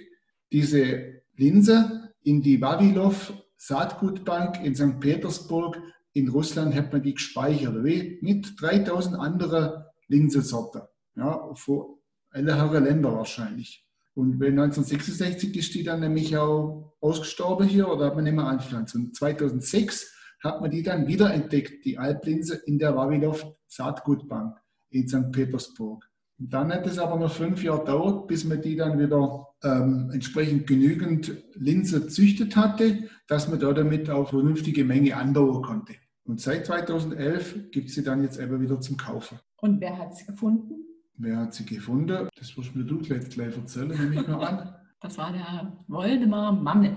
diese 0.53 1.23
Linse 1.37 2.13
in 2.23 2.43
die 2.43 2.61
Vavilov 2.61 3.33
Saatgutbank 3.57 4.65
in 4.65 4.75
St. 4.75 5.01
Petersburg 5.01 5.81
in 6.17 6.29
Russland 6.29 6.75
hat 6.75 6.93
man 6.95 7.03
die 7.03 7.13
gespeichert, 7.13 7.75
mit 8.23 8.59
3000 8.59 9.17
anderen 9.17 9.85
Linsensorten. 10.09 10.81
Ja, 11.15 11.55
vor 11.55 11.99
alle 12.31 12.81
Länder 12.81 13.13
wahrscheinlich. 13.15 13.87
Und 14.15 14.43
1966 14.43 15.55
ist 15.55 15.75
die 15.75 15.85
dann 15.85 16.01
nämlich 16.01 16.35
auch 16.39 16.95
ausgestorben 17.01 17.69
hier 17.69 17.89
oder 17.89 18.07
hat 18.07 18.15
man 18.15 18.25
nicht 18.25 18.33
mehr 18.33 18.47
anpflanzt. 18.47 18.95
Und 18.95 19.15
2006 19.15 20.11
hat 20.43 20.63
man 20.63 20.71
die 20.71 20.83
dann 20.83 21.07
wiederentdeckt, 21.07 21.85
die 21.85 21.99
Alblinse 21.99 22.63
in 22.65 22.79
der 22.79 22.97
Wawilov 22.97 23.45
Saatgutbank 23.67 24.57
in 24.89 25.07
St. 25.09 25.31
Petersburg. 25.33 26.03
Und 26.39 26.51
dann 26.51 26.73
hat 26.73 26.87
es 26.87 26.99
aber 26.99 27.19
noch 27.19 27.33
fünf 27.33 27.63
Jahre 27.63 27.81
gedauert, 27.81 28.27
bis 28.27 28.45
man 28.45 28.63
die 28.63 28.77
dann 28.77 28.99
wieder 28.99 29.49
ähm, 29.63 30.11
entsprechend 30.13 30.67
genügend 30.67 31.33
Linse 31.55 32.09
züchtet 32.09 32.57
hatte, 32.57 33.11
dass 33.27 33.49
man 33.49 33.61
da 33.61 33.75
damit 33.75 34.09
auch 34.09 34.31
vernünftige 34.31 34.85
Menge 34.85 35.15
anbauen 35.15 35.63
konnte. 35.63 35.95
Und 36.27 36.41
seit 36.41 36.67
2011 36.67 37.71
gibt 37.71 37.89
es 37.89 37.95
sie 37.95 38.03
dann 38.03 38.23
jetzt 38.23 38.39
eben 38.39 38.61
wieder 38.61 38.81
zum 38.81 38.97
Kaufen. 38.97 39.39
Und 39.59 39.81
wer 39.81 39.97
hat 39.97 40.17
sie 40.17 40.27
gefunden? 40.27 40.85
Wer 41.15 41.39
hat 41.39 41.55
sie 41.55 41.65
gefunden? 41.65 42.29
Das 42.37 42.57
wirst 42.57 42.75
mir 42.75 42.85
du 42.85 42.99
gleich, 42.99 43.29
gleich 43.31 43.57
erzählen, 43.57 43.89
nehme 43.89 44.21
ich 44.21 44.29
mal 44.29 44.45
an. 44.45 44.75
Das 44.99 45.19
war 45.19 45.31
der 45.31 45.77
Woldemar 45.89 46.53
Mammel. 46.53 46.97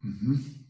Mhm. 0.00 0.66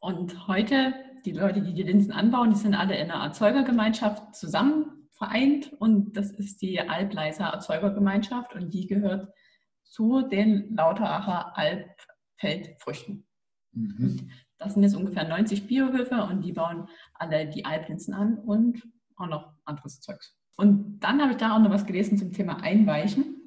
Und 0.00 0.48
heute, 0.48 0.92
die 1.24 1.30
Leute, 1.30 1.62
die 1.62 1.72
die 1.72 1.84
Linsen 1.84 2.12
anbauen, 2.12 2.50
die 2.50 2.58
sind 2.58 2.74
alle 2.74 2.98
in 2.98 3.12
einer 3.12 3.24
Erzeugergemeinschaft 3.24 4.34
zusammen 4.34 5.08
vereint 5.12 5.72
und 5.78 6.16
das 6.16 6.32
ist 6.32 6.60
die 6.62 6.80
Albleiser 6.80 7.46
Erzeugergemeinschaft 7.46 8.54
und 8.54 8.74
die 8.74 8.88
gehört 8.88 9.32
zu 9.84 10.22
den 10.22 10.74
Lauteracher 10.74 11.56
Albfeldfrüchten. 11.56 13.24
Mhm. 13.72 14.30
Das 14.58 14.74
sind 14.74 14.82
jetzt 14.82 14.96
ungefähr 14.96 15.28
90 15.28 15.66
Biohöfe 15.66 16.24
und 16.24 16.42
die 16.42 16.52
bauen 16.52 16.88
alle 17.14 17.48
die 17.48 17.64
Alblinsen 17.64 18.14
an 18.14 18.38
und 18.38 18.82
auch 19.16 19.26
noch 19.26 19.52
anderes 19.64 20.00
Zeugs. 20.00 20.36
Und 20.56 21.00
dann 21.00 21.20
habe 21.20 21.32
ich 21.32 21.36
da 21.36 21.54
auch 21.54 21.60
noch 21.60 21.70
was 21.70 21.86
gelesen 21.86 22.16
zum 22.16 22.32
Thema 22.32 22.62
Einweichen. 22.62 23.44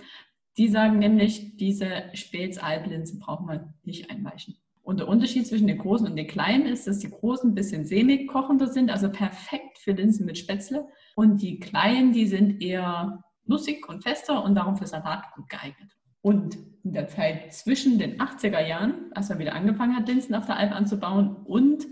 Die 0.58 0.68
sagen 0.68 1.00
nämlich, 1.00 1.58
diese 1.58 2.04
Spätz-Alblinsen 2.14 3.20
braucht 3.20 3.46
man 3.46 3.74
nicht 3.84 4.12
einweichen. 4.12 4.58
Und 4.82 5.00
der 5.00 5.08
Unterschied 5.08 5.48
zwischen 5.48 5.68
den 5.68 5.78
großen 5.78 6.08
und 6.08 6.16
den 6.16 6.28
kleinen 6.28 6.66
ist, 6.66 6.88
dass 6.88 7.00
die 7.00 7.10
großen 7.10 7.52
ein 7.52 7.56
bisschen 7.56 7.86
sämig 7.86 8.28
kochender 8.28 8.68
sind, 8.68 8.90
also 8.90 9.10
perfekt 9.10 9.78
für 9.78 9.92
Linsen 9.92 10.26
mit 10.26 10.38
Spätzle. 10.38 10.88
Und 11.16 11.42
die 11.42 11.60
kleinen, 11.60 12.12
die 12.12 12.26
sind 12.26 12.62
eher 12.62 13.24
nussig 13.46 13.88
und 13.88 14.04
fester 14.04 14.44
und 14.44 14.56
darum 14.56 14.78
für 14.78 14.88
Salat 14.88 15.26
gut 15.36 15.50
geeignet. 15.50 15.96
Und 16.22 16.58
in 16.84 16.94
der 16.94 17.08
Zeit 17.08 17.54
zwischen 17.54 18.00
den 18.00 18.20
80er 18.20 18.66
Jahren, 18.66 19.12
als 19.14 19.30
man 19.30 19.40
wieder 19.40 19.54
angefangen 19.54 19.96
hat, 19.96 20.08
Linsen 20.08 20.36
auf 20.36 20.46
der 20.46 20.58
Alp 20.58 20.72
anzubauen, 20.72 21.36
und 21.46 21.86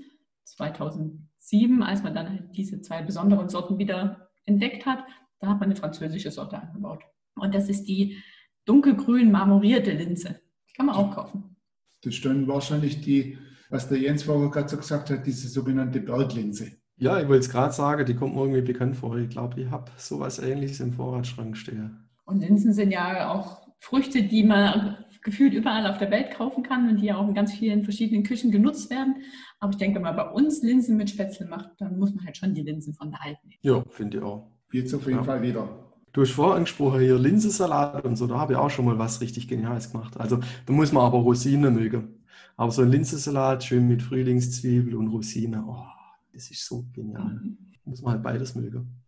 2007, 0.45 1.83
als 1.83 2.03
man 2.03 2.15
dann 2.15 2.29
halt 2.29 2.55
diese 2.55 2.81
zwei 2.81 3.01
besonderen 3.01 3.49
Sorten 3.49 3.77
wieder 3.77 4.29
entdeckt 4.45 4.85
hat, 4.85 5.03
da 5.39 5.47
hat 5.47 5.59
man 5.59 5.69
eine 5.69 5.75
französische 5.75 6.31
Sorte 6.31 6.59
angebaut. 6.59 7.03
Und 7.35 7.53
das 7.53 7.69
ist 7.69 7.85
die 7.85 8.17
dunkelgrün 8.65 9.31
marmorierte 9.31 9.91
Linse. 9.91 10.39
Die 10.69 10.73
kann 10.73 10.87
man 10.87 10.95
auch 10.95 11.13
kaufen. 11.13 11.55
Das 12.01 12.13
ist 12.13 12.25
dann 12.25 12.47
wahrscheinlich 12.47 13.01
die, 13.01 13.37
was 13.69 13.89
der 13.89 13.99
Jens 13.99 14.23
vorher 14.23 14.49
gerade 14.49 14.69
so 14.69 14.77
gesagt 14.77 15.09
hat, 15.09 15.25
diese 15.25 15.47
sogenannte 15.47 15.99
Berglinse. 15.99 16.71
Ja, 16.95 17.19
ich 17.19 17.27
wollte 17.27 17.41
es 17.41 17.49
gerade 17.49 17.73
sagen, 17.73 18.05
die 18.05 18.15
kommt 18.15 18.33
mir 18.33 18.41
irgendwie 18.41 18.61
bekannt 18.61 18.95
vor. 18.95 19.15
Ich 19.17 19.29
glaube, 19.29 19.61
ich 19.61 19.69
habe 19.69 19.91
sowas 19.97 20.39
ähnliches 20.39 20.79
im 20.79 20.93
Vorratsschrank 20.93 21.55
stehen. 21.55 22.09
Und 22.25 22.39
Linsen 22.39 22.73
sind 22.73 22.91
ja 22.91 23.29
auch 23.31 23.66
Früchte, 23.79 24.23
die 24.23 24.43
man 24.43 24.97
gefühlt 25.23 25.53
überall 25.53 25.85
auf 25.87 25.97
der 25.97 26.09
Welt 26.09 26.31
kaufen 26.31 26.63
kann 26.63 26.89
und 26.89 27.01
die 27.01 27.07
ja 27.07 27.17
auch 27.17 27.27
in 27.27 27.33
ganz 27.33 27.53
vielen 27.53 27.83
verschiedenen 27.83 28.23
Küchen 28.23 28.49
genutzt 28.51 28.89
werden. 28.89 29.17
Aber 29.59 29.71
ich 29.71 29.77
denke, 29.77 29.95
wenn 29.95 30.03
man 30.03 30.15
bei 30.15 30.29
uns 30.29 30.61
Linsen 30.63 30.95
mit 30.95 31.09
Spätzle 31.09 31.47
macht, 31.47 31.71
dann 31.79 31.99
muss 31.99 32.13
man 32.13 32.25
halt 32.25 32.37
schon 32.37 32.53
die 32.53 32.61
Linsen 32.61 32.93
von 32.93 33.11
der 33.11 33.21
Alp 33.21 33.37
nehmen. 33.43 33.59
Ja, 33.61 33.83
finde 33.89 34.17
ich 34.17 34.23
auch. 34.23 34.49
Jetzt 34.71 34.93
auf 34.93 35.05
jeden 35.05 35.19
ja. 35.19 35.23
Fall 35.23 35.41
wieder. 35.41 35.67
Du 36.13 36.21
hast 36.21 36.31
vorher 36.31 36.55
angesprochen, 36.55 37.01
hier 37.01 37.19
Linsensalat 37.19 38.05
und 38.05 38.15
so, 38.15 38.25
da 38.25 38.39
habe 38.39 38.53
ich 38.53 38.57
auch 38.57 38.69
schon 38.69 38.85
mal 38.85 38.97
was 38.97 39.21
richtig 39.21 39.47
Geniales 39.47 39.91
gemacht. 39.91 40.17
Also 40.17 40.39
da 40.65 40.73
muss 40.73 40.91
man 40.91 41.03
aber 41.03 41.19
Rosinen 41.19 41.73
mögen. 41.73 42.23
Aber 42.55 42.71
so 42.71 42.81
ein 42.81 42.89
Linsensalat 42.89 43.63
schön 43.63 43.87
mit 43.87 44.01
Frühlingszwiebel 44.01 44.95
und 44.95 45.09
Rosine, 45.09 45.63
oh, 45.67 45.85
das 46.33 46.49
ist 46.49 46.65
so 46.65 46.85
genial. 46.93 47.39
Mhm. 47.43 47.57
Muss 47.85 48.01
man 48.01 48.13
halt 48.13 48.23
beides 48.23 48.55
mögen. 48.55 49.03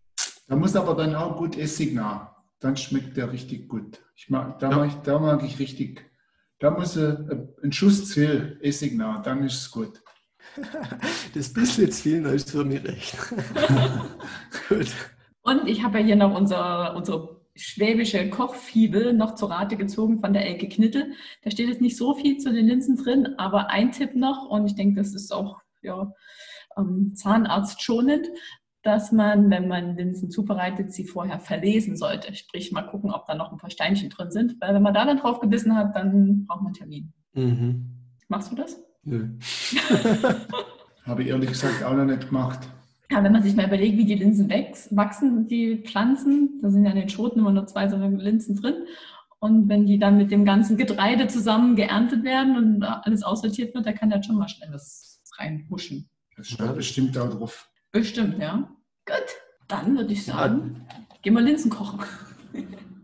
Da 0.47 0.55
muss 0.55 0.75
aber 0.75 0.95
dann 0.95 1.15
auch 1.15 1.37
gut 1.37 1.57
Essig 1.57 1.93
nach. 1.93 2.38
Dann 2.59 2.75
schmeckt 2.75 3.15
der 3.17 3.31
richtig 3.31 3.69
gut. 3.69 3.99
Ich 4.15 4.29
mag, 4.29 4.59
da, 4.59 4.69
ja. 4.69 4.77
mag 4.77 4.87
ich, 4.87 4.95
da 4.95 5.19
mag 5.19 5.43
ich 5.43 5.59
richtig 5.59 6.09
da 6.59 6.71
muss 6.71 6.97
ein 6.97 7.71
Schuss 7.71 8.07
zu 8.09 8.13
viel 8.15 8.59
Essig 8.61 8.95
nach, 8.95 9.21
dann 9.23 9.43
ist 9.43 9.55
es 9.55 9.71
gut. 9.71 10.01
Das 11.33 11.53
bisschen 11.53 11.91
zu 11.91 12.01
viel, 12.01 12.23
da 12.23 12.31
ist 12.31 12.51
für 12.51 12.65
mich 12.65 12.83
recht. 12.83 13.15
gut. 14.69 14.87
Und 15.43 15.67
ich 15.67 15.83
habe 15.83 15.99
ja 15.99 16.05
hier 16.05 16.15
noch 16.15 16.35
unsere, 16.35 16.95
unsere 16.95 17.41
schwäbische 17.55 18.29
Kochfibel 18.29 19.13
noch 19.13 19.35
zur 19.35 19.51
Rate 19.51 19.77
gezogen 19.77 20.19
von 20.19 20.33
der 20.33 20.45
Elke 20.45 20.67
Knittel. 20.67 21.13
Da 21.43 21.51
steht 21.51 21.69
jetzt 21.69 21.81
nicht 21.81 21.97
so 21.97 22.15
viel 22.15 22.39
zu 22.39 22.51
den 22.51 22.65
Linsen 22.65 22.97
drin, 22.97 23.35
aber 23.37 23.69
ein 23.69 23.91
Tipp 23.91 24.15
noch, 24.15 24.49
und 24.49 24.65
ich 24.65 24.75
denke, 24.75 24.99
das 24.99 25.13
ist 25.13 25.31
auch 25.31 25.61
ja, 25.81 26.11
ähm, 26.77 27.13
zahnarztschonend 27.13 28.27
dass 28.83 29.11
man, 29.11 29.49
wenn 29.49 29.67
man 29.67 29.97
Linsen 29.97 30.31
zubereitet, 30.31 30.93
sie 30.93 31.05
vorher 31.05 31.39
verlesen 31.39 31.97
sollte. 31.97 32.33
Sprich, 32.33 32.71
mal 32.71 32.83
gucken, 32.83 33.11
ob 33.11 33.25
da 33.25 33.35
noch 33.35 33.51
ein 33.51 33.57
paar 33.57 33.69
Steinchen 33.69 34.09
drin 34.09 34.31
sind. 34.31 34.55
Weil 34.59 34.73
wenn 34.73 34.81
man 34.81 34.93
da 34.93 35.05
dann 35.05 35.17
drauf 35.17 35.39
gebissen 35.39 35.75
hat, 35.75 35.95
dann 35.95 36.45
braucht 36.45 36.61
man 36.61 36.73
Termin. 36.73 37.11
Mhm. 37.33 37.85
Machst 38.27 38.51
du 38.51 38.55
das? 38.55 38.81
Nö. 39.03 39.29
Habe 41.05 41.23
ich 41.23 41.29
ehrlich 41.29 41.49
gesagt 41.49 41.83
auch 41.83 41.93
noch 41.93 42.05
nicht 42.05 42.27
gemacht. 42.27 42.59
Ja, 43.11 43.23
wenn 43.23 43.31
man 43.31 43.41
sich 43.41 43.55
mal 43.55 43.65
überlegt, 43.65 43.97
wie 43.97 44.05
die 44.05 44.15
Linsen 44.15 44.49
wächst, 44.49 44.95
wachsen, 44.95 45.47
die 45.47 45.77
Pflanzen, 45.83 46.59
da 46.61 46.69
sind 46.69 46.85
ja 46.85 46.91
in 46.91 46.97
den 46.97 47.09
Schoten 47.09 47.39
immer 47.39 47.51
nur 47.51 47.65
zwei 47.65 47.89
so 47.89 47.97
Linsen 47.97 48.55
drin. 48.55 48.85
Und 49.39 49.67
wenn 49.67 49.85
die 49.85 49.97
dann 49.97 50.17
mit 50.17 50.31
dem 50.31 50.45
ganzen 50.45 50.77
Getreide 50.77 51.27
zusammen 51.27 51.75
geerntet 51.75 52.23
werden 52.23 52.57
und 52.57 52.83
alles 52.83 53.23
aussortiert 53.23 53.73
wird, 53.73 53.85
da 53.85 53.93
kann 53.93 54.09
da 54.09 54.21
schon 54.21 54.37
mal 54.37 54.49
schnell 54.49 54.71
was 54.71 55.23
reinhuschen. 55.37 56.09
Das 56.35 56.47
steht 56.47 56.75
bestimmt 56.75 57.17
auch 57.17 57.29
drauf. 57.29 57.68
Bestimmt, 57.91 58.37
ja. 58.39 58.69
Gut, 59.05 59.15
dann 59.67 59.97
würde 59.97 60.13
ich 60.13 60.25
sagen, 60.25 60.85
gehen 61.21 61.33
wir 61.33 61.41
Linsen 61.41 61.71
kochen. 61.71 61.99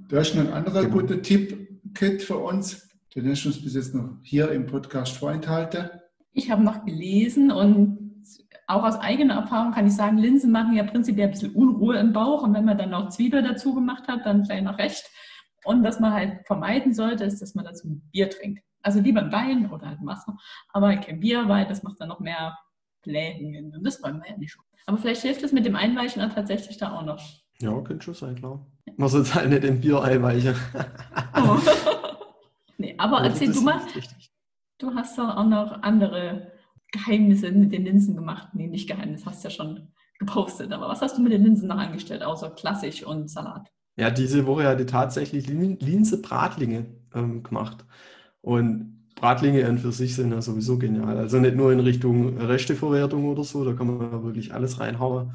Du 0.08 0.18
hast 0.18 0.36
noch 0.36 0.44
einen 0.44 0.54
anderen 0.54 0.86
Genau. 0.86 1.00
guten 1.02 1.24
Tipp, 1.24 1.82
Kit, 1.96 2.22
für 2.22 2.38
uns. 2.38 2.88
Den 3.16 3.30
hast 3.30 3.44
du 3.46 3.50
uns 3.50 3.64
bis 3.64 3.74
jetzt 3.76 3.96
noch 3.96 4.18
hier 4.22 4.52
im 4.52 4.68
Podcast 4.68 5.18
vorenthalten. 5.18 5.90
Ich 6.34 6.52
habe 6.52 6.64
noch 6.64 6.86
gelesen 6.86 7.52
und 7.52 8.24
auch 8.68 8.84
aus 8.84 8.96
eigener 9.00 9.36
Erfahrung 9.36 9.72
kann 9.74 9.88
ich 9.88 9.94
sagen, 9.96 10.18
Linsen 10.18 10.52
machen 10.52 10.76
ja 10.76 10.84
prinzipiell 10.84 11.28
ein 11.28 11.32
bisschen 11.32 11.54
Unruhe 11.54 11.98
im 11.98 12.14
Bauch 12.14 12.44
und 12.44 12.54
wenn 12.54 12.66
man 12.66 12.78
dann 12.78 12.90
noch 12.92 13.10
Zwiebel 13.10 13.42
dazu 13.42 13.74
gemacht 13.74 14.08
hat, 14.08 14.26
dann 14.26 14.46
vielleicht 14.46 14.66
noch 14.66 14.78
recht. 14.78 15.10
Und 15.64 15.84
was 15.84 16.00
man 16.00 16.14
halt 16.14 16.46
vermeiden 16.46 16.94
sollte, 16.94 17.24
ist, 17.24 17.42
dass 17.42 17.56
man 17.56 17.66
dazu 17.66 17.88
ein 17.88 18.10
Bier 18.12 18.30
trinkt. 18.30 18.62
Also 18.84 19.00
lieber 19.00 19.22
ein 19.22 19.32
Wein 19.32 19.72
oder 19.72 19.88
halt 19.88 20.00
ein 20.00 20.06
Wasser, 20.06 20.38
aber 20.74 20.96
kein 20.98 21.20
Bier, 21.20 21.48
weil 21.48 21.66
das 21.66 21.82
macht 21.82 22.00
dann 22.00 22.10
noch 22.10 22.20
mehr 22.20 22.56
Blähungen 23.06 23.74
und 23.74 23.84
das 23.86 24.04
wollen 24.04 24.22
wir 24.22 24.30
ja 24.32 24.38
nicht. 24.38 24.58
Aber 24.86 24.98
vielleicht 24.98 25.22
hilft 25.22 25.42
es 25.44 25.52
mit 25.54 25.66
dem 25.66 25.76
Einweichen 25.76 26.22
auch 26.22 26.34
tatsächlich 26.34 26.78
da 26.78 26.92
auch 26.98 27.04
noch. 27.06 27.22
Ja, 27.62 27.80
könnte 27.82 28.04
schon 28.04 28.14
sein, 28.14 28.36
klar. 28.36 28.66
Man 28.98 29.10
sollte 29.10 29.34
halt 29.36 29.50
nicht 29.50 29.64
im 29.64 29.80
Bier 29.80 30.02
einweichen. 30.02 30.56
Oh. 31.38 31.58
nee, 32.78 32.96
aber 32.98 33.18
Also 33.20 33.30
erzähl 33.30 33.52
du 33.54 33.62
mal, 33.62 33.82
du 34.78 34.94
hast 34.96 35.18
doch 35.18 35.36
auch 35.36 35.46
noch 35.46 35.82
andere 35.84 36.52
Geheimnisse 36.92 37.52
mit 37.52 37.74
den 37.74 37.84
Linsen 37.86 38.16
gemacht. 38.16 38.50
Nee, 38.54 38.68
nicht 38.68 38.88
Geheimnis, 38.88 39.26
hast 39.26 39.44
ja 39.44 39.50
schon 39.50 39.92
gepostet. 40.20 40.72
Aber 40.72 40.88
was 40.88 41.02
hast 41.02 41.18
du 41.18 41.22
mit 41.22 41.34
den 41.34 41.44
Linsen 41.44 41.68
noch 41.68 41.78
angestellt, 41.78 42.24
außer 42.24 42.52
klassisch 42.52 43.04
und 43.06 43.30
Salat? 43.30 43.70
Ja, 43.98 44.10
diese 44.12 44.46
Woche 44.46 44.66
hatte 44.68 44.84
ich 44.84 44.90
tatsächlich 44.92 45.48
Lin- 45.48 45.78
Linse-Bratlinge 45.80 46.86
ähm, 47.14 47.44
gemacht. 47.44 47.86
Und 48.42 48.95
Bratlinge 49.16 49.66
an 49.66 49.78
für 49.78 49.92
sich 49.92 50.16
sind 50.16 50.32
ja 50.32 50.42
sowieso 50.42 50.78
genial. 50.78 51.18
Also 51.18 51.40
nicht 51.40 51.56
nur 51.56 51.72
in 51.72 51.80
Richtung 51.80 52.38
Resteverwertung 52.38 53.26
oder 53.26 53.44
so, 53.44 53.64
da 53.64 53.74
kann 53.74 53.88
man 53.88 54.24
wirklich 54.24 54.54
alles 54.54 54.80
reinhauen. 54.80 55.32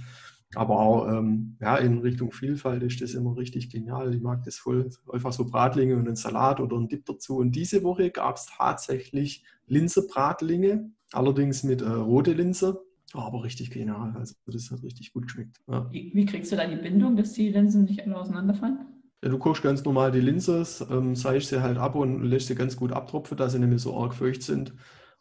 Aber 0.54 0.80
auch 0.80 1.08
ähm, 1.08 1.56
ja, 1.60 1.76
in 1.76 1.98
Richtung 1.98 2.32
Vielfalt 2.32 2.82
ist 2.82 3.00
das 3.00 3.14
immer 3.14 3.36
richtig 3.36 3.70
genial. 3.70 4.12
Ich 4.14 4.20
mag 4.20 4.42
das 4.44 4.56
voll. 4.56 4.90
Einfach 5.12 5.32
so 5.32 5.44
Bratlinge 5.44 5.96
und 5.96 6.06
einen 6.06 6.16
Salat 6.16 6.60
oder 6.60 6.76
einen 6.76 6.88
Dip 6.88 7.06
dazu. 7.06 7.36
Und 7.36 7.52
diese 7.52 7.84
Woche 7.84 8.10
gab 8.10 8.36
es 8.36 8.46
tatsächlich 8.46 9.44
Linse-Bratlinge, 9.68 10.90
allerdings 11.12 11.62
mit 11.62 11.82
äh, 11.82 11.88
rote 11.88 12.32
Linse. 12.32 12.80
War 13.12 13.26
aber 13.26 13.44
richtig 13.44 13.70
genial. 13.70 14.14
Also 14.16 14.34
das 14.46 14.70
hat 14.72 14.82
richtig 14.82 15.12
gut 15.12 15.24
geschmeckt. 15.24 15.56
Ja. 15.68 15.88
Wie, 15.92 16.10
wie 16.14 16.26
kriegst 16.26 16.50
du 16.50 16.56
da 16.56 16.66
die 16.66 16.76
Bindung, 16.76 17.16
dass 17.16 17.32
die 17.32 17.48
Linsen 17.48 17.84
nicht 17.84 18.04
alle 18.04 18.16
auseinanderfallen? 18.16 18.78
Du 19.22 19.38
kochst 19.38 19.62
ganz 19.62 19.84
normal 19.84 20.12
die 20.12 20.20
Linse, 20.20 20.64
ähm, 20.90 21.14
seist 21.14 21.48
sie 21.48 21.62
halt 21.62 21.76
ab 21.76 21.94
und 21.94 22.22
lässt 22.22 22.46
sie 22.46 22.54
ganz 22.54 22.76
gut 22.76 22.92
abtropfen, 22.92 23.36
dass 23.36 23.52
sie 23.52 23.58
nicht 23.58 23.68
mehr 23.68 23.78
so 23.78 23.96
arg 23.96 24.14
feucht 24.14 24.42
sind. 24.42 24.74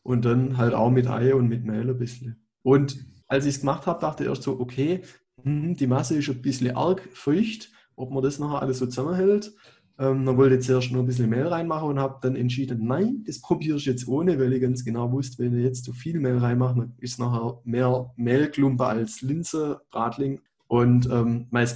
Und 0.04 0.24
dann 0.24 0.58
halt 0.58 0.74
auch 0.74 0.90
mit 0.90 1.08
Ei 1.08 1.36
und 1.36 1.50
mit 1.50 1.66
Mehl 1.66 1.90
ein 1.90 1.98
bisschen. 1.98 2.42
Und 2.64 2.98
als 3.28 3.46
ich 3.46 3.56
es 3.56 3.60
gemacht 3.60 3.86
habe, 3.88 4.00
dachte 4.00 4.24
ich 4.24 4.30
erst 4.30 4.44
so, 4.44 4.60
okay, 4.60 5.02
hm, 5.44 5.76
die 5.76 5.88
Masse 5.88 6.18
ist 6.18 6.30
ein 6.30 6.42
bisschen 6.42 6.76
arg 6.76 7.02
feucht, 7.14 7.72
ob 7.96 8.12
man 8.12 8.24
das 8.24 8.40
nachher 8.40 8.62
alles 8.62 8.80
so 8.80 8.86
zusammenhält. 8.86 9.54
Ähm, 10.00 10.26
dann 10.26 10.38
wollte 10.38 10.56
ich 10.56 10.62
zuerst 10.62 10.92
noch 10.94 11.02
ein 11.02 11.06
bisschen 11.06 11.30
Mehl 11.30 11.48
reinmachen 11.48 11.90
und 11.90 12.00
habe 12.00 12.20
dann 12.22 12.38
entschieden, 12.38 12.86
nein, 12.88 13.24
das 13.28 13.42
probiere 13.42 13.76
ich 13.76 13.86
jetzt 13.86 14.08
ohne, 14.08 14.40
weil 14.40 14.54
ich 14.54 14.62
ganz 14.62 14.86
genau 14.86 15.12
wusste, 15.12 15.44
wenn 15.44 15.58
ich 15.58 15.66
jetzt 15.66 15.84
zu 15.84 15.92
viel 15.92 16.22
Mehl 16.22 16.38
reinmache, 16.38 16.90
ist 17.00 17.20
nachher 17.20 17.60
mehr 17.66 18.12
Mehlklumpe 18.16 18.86
als 18.86 19.22
Linse, 19.22 19.82
Bratling. 19.92 20.40
Und 20.68 21.10
ähm, 21.12 21.48
meine 21.50 21.68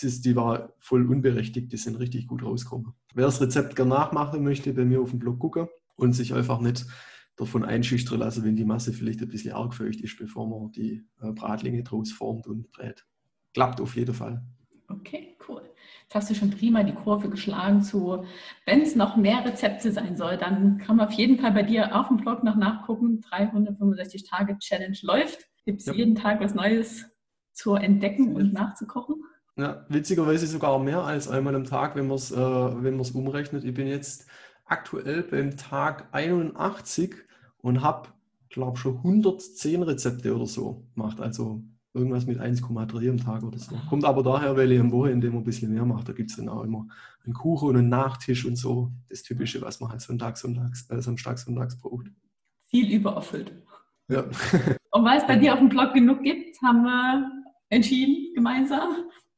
Die 0.00 0.36
war 0.36 0.72
voll 0.78 1.06
unberechtigt, 1.06 1.70
die 1.72 1.76
sind 1.76 1.96
richtig 1.98 2.26
gut 2.26 2.42
rausgekommen. 2.42 2.94
Wer 3.14 3.26
das 3.26 3.40
Rezept 3.40 3.76
gerne 3.76 3.90
nachmachen 3.90 4.42
möchte, 4.42 4.72
bei 4.72 4.84
mir 4.84 5.00
auf 5.02 5.10
dem 5.10 5.18
Blog 5.18 5.38
gucken 5.38 5.68
und 5.96 6.14
sich 6.14 6.32
einfach 6.34 6.60
nicht 6.60 6.86
davon 7.36 7.64
einschüchtern 7.64 8.18
lassen, 8.18 8.44
wenn 8.44 8.56
die 8.56 8.64
Masse 8.64 8.92
vielleicht 8.92 9.20
ein 9.20 9.28
bisschen 9.28 9.52
arg 9.52 9.74
feucht 9.74 10.00
ist, 10.00 10.18
bevor 10.18 10.48
man 10.48 10.72
die 10.72 11.04
äh, 11.20 11.32
Bratlinge 11.32 11.82
draus 11.82 12.10
formt 12.12 12.46
und 12.46 12.70
brät. 12.72 13.06
Klappt 13.54 13.80
auf 13.80 13.96
jeden 13.96 14.14
Fall. 14.14 14.42
Okay, 14.88 15.36
cool. 15.48 15.62
Jetzt 16.02 16.14
hast 16.14 16.30
du 16.30 16.34
schon 16.34 16.50
prima 16.50 16.82
die 16.82 16.94
Kurve 16.94 17.28
geschlagen 17.28 17.82
zu, 17.82 18.24
wenn 18.66 18.82
es 18.82 18.96
noch 18.96 19.16
mehr 19.16 19.44
Rezepte 19.44 19.92
sein 19.92 20.16
soll, 20.16 20.36
dann 20.36 20.78
kann 20.78 20.96
man 20.96 21.08
auf 21.08 21.14
jeden 21.14 21.38
Fall 21.38 21.52
bei 21.52 21.62
dir 21.62 21.98
auf 21.98 22.08
dem 22.08 22.18
Blog 22.18 22.44
noch 22.44 22.56
nachgucken. 22.56 23.20
365 23.20 24.24
Tage 24.24 24.58
Challenge 24.58 24.96
läuft. 25.02 25.48
Gibt 25.64 25.80
es 25.80 25.86
Ja. 25.86 25.94
jeden 25.94 26.14
Tag 26.14 26.40
was 26.40 26.54
Neues 26.54 27.06
zu 27.52 27.74
entdecken 27.74 28.34
und 28.34 28.52
nachzukochen? 28.52 29.22
Ja, 29.56 29.84
witzigerweise 29.88 30.46
sogar 30.46 30.78
mehr 30.78 31.02
als 31.02 31.28
einmal 31.28 31.54
am 31.54 31.64
Tag, 31.64 31.94
wenn 31.94 32.06
man 32.06 32.16
es 32.16 32.30
äh, 32.30 32.36
wenn 32.36 32.96
man's 32.96 33.10
umrechnet. 33.10 33.64
Ich 33.64 33.74
bin 33.74 33.86
jetzt 33.86 34.26
aktuell 34.64 35.22
beim 35.22 35.56
Tag 35.56 36.08
81 36.12 37.14
und 37.58 37.82
habe, 37.82 38.08
glaube 38.48 38.78
schon 38.78 38.96
110 38.96 39.82
Rezepte 39.82 40.34
oder 40.34 40.46
so 40.46 40.86
gemacht. 40.94 41.20
Also 41.20 41.62
irgendwas 41.94 42.26
mit 42.26 42.40
1,3 42.40 43.10
am 43.10 43.18
Tag 43.18 43.42
oder 43.42 43.58
so. 43.58 43.76
Kommt 43.88 44.04
aber 44.04 44.22
daher, 44.22 44.56
weil 44.56 44.72
ich 44.72 44.80
am 44.80 44.92
Wochenende 44.92 45.26
immer 45.26 45.38
ein 45.38 45.44
bisschen 45.44 45.72
mehr 45.72 45.84
mache. 45.84 46.04
Da 46.04 46.12
gibt 46.12 46.30
es 46.30 46.36
dann 46.36 46.48
auch 46.48 46.62
immer 46.62 46.86
einen 47.24 47.34
Kuchen 47.34 47.68
und 47.68 47.76
einen 47.76 47.88
Nachtisch 47.90 48.46
und 48.46 48.56
so. 48.56 48.90
Das 49.10 49.22
Typische, 49.22 49.60
was 49.60 49.80
man 49.80 49.90
halt 49.90 50.00
Sonntag, 50.00 50.38
Sonntags, 50.38 50.88
äh, 50.90 51.00
Samstag, 51.02 51.38
Sonntags 51.38 51.78
braucht. 51.78 52.06
Ziel 52.70 52.90
übererfüllt. 52.90 53.52
Ja. 54.08 54.24
Und 54.90 55.04
weil 55.04 55.18
es 55.18 55.26
bei 55.26 55.36
dir 55.36 55.52
auf 55.52 55.58
dem 55.58 55.68
Blog 55.68 55.92
genug 55.92 56.22
gibt, 56.22 56.60
haben 56.62 56.82
wir 56.82 57.30
entschieden 57.68 58.34
gemeinsam, 58.34 58.90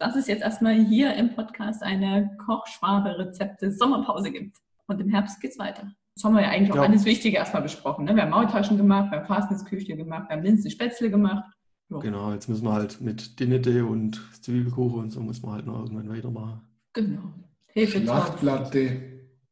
dass 0.05 0.17
es 0.17 0.27
jetzt 0.27 0.43
erstmal 0.43 0.75
hier 0.75 1.14
im 1.14 1.35
Podcast 1.35 1.83
eine 1.83 2.37
Kochschwabe-Rezepte-Sommerpause 2.45 4.31
gibt. 4.31 4.59
Und 4.87 5.01
im 5.01 5.09
Herbst 5.09 5.40
geht's 5.40 5.59
weiter. 5.59 5.90
Das 6.14 6.25
haben 6.25 6.35
wir 6.35 6.43
ja 6.43 6.51
eigentlich 6.51 6.73
auch 6.73 6.77
Ja. 6.77 6.83
alles 6.83 7.07
Wichtige 7.07 7.38
erstmal 7.38 7.62
besprochen. 7.62 8.05
Ne? 8.05 8.14
Wir 8.14 8.23
haben 8.25 8.31
Maultaschen 8.31 8.77
gemacht, 8.77 9.11
wir 9.11 9.19
haben 9.21 9.27
Fastnesküche 9.27 9.97
gemacht, 9.97 10.29
wir 10.29 10.37
haben 10.37 10.43
Linsenspätzle 10.45 11.11
gemacht. 11.11 11.45
Ja. 11.88 11.99
Genau, 12.01 12.33
jetzt 12.33 12.49
müssen 12.49 12.64
wir 12.67 12.73
halt 12.75 13.01
mit 13.01 13.40
Dinette 13.40 13.87
und 13.87 14.21
Zwiebelkuchen 14.43 15.01
und 15.01 15.11
so 15.11 15.21
muss 15.21 15.43
man 15.43 15.53
halt 15.55 15.67
noch 15.67 15.79
irgendwann 15.81 16.11
weitermachen. 16.11 16.61
Genau. 16.93 17.23
Hefe 17.69 18.01
Schlachtplatte. 18.03 19.01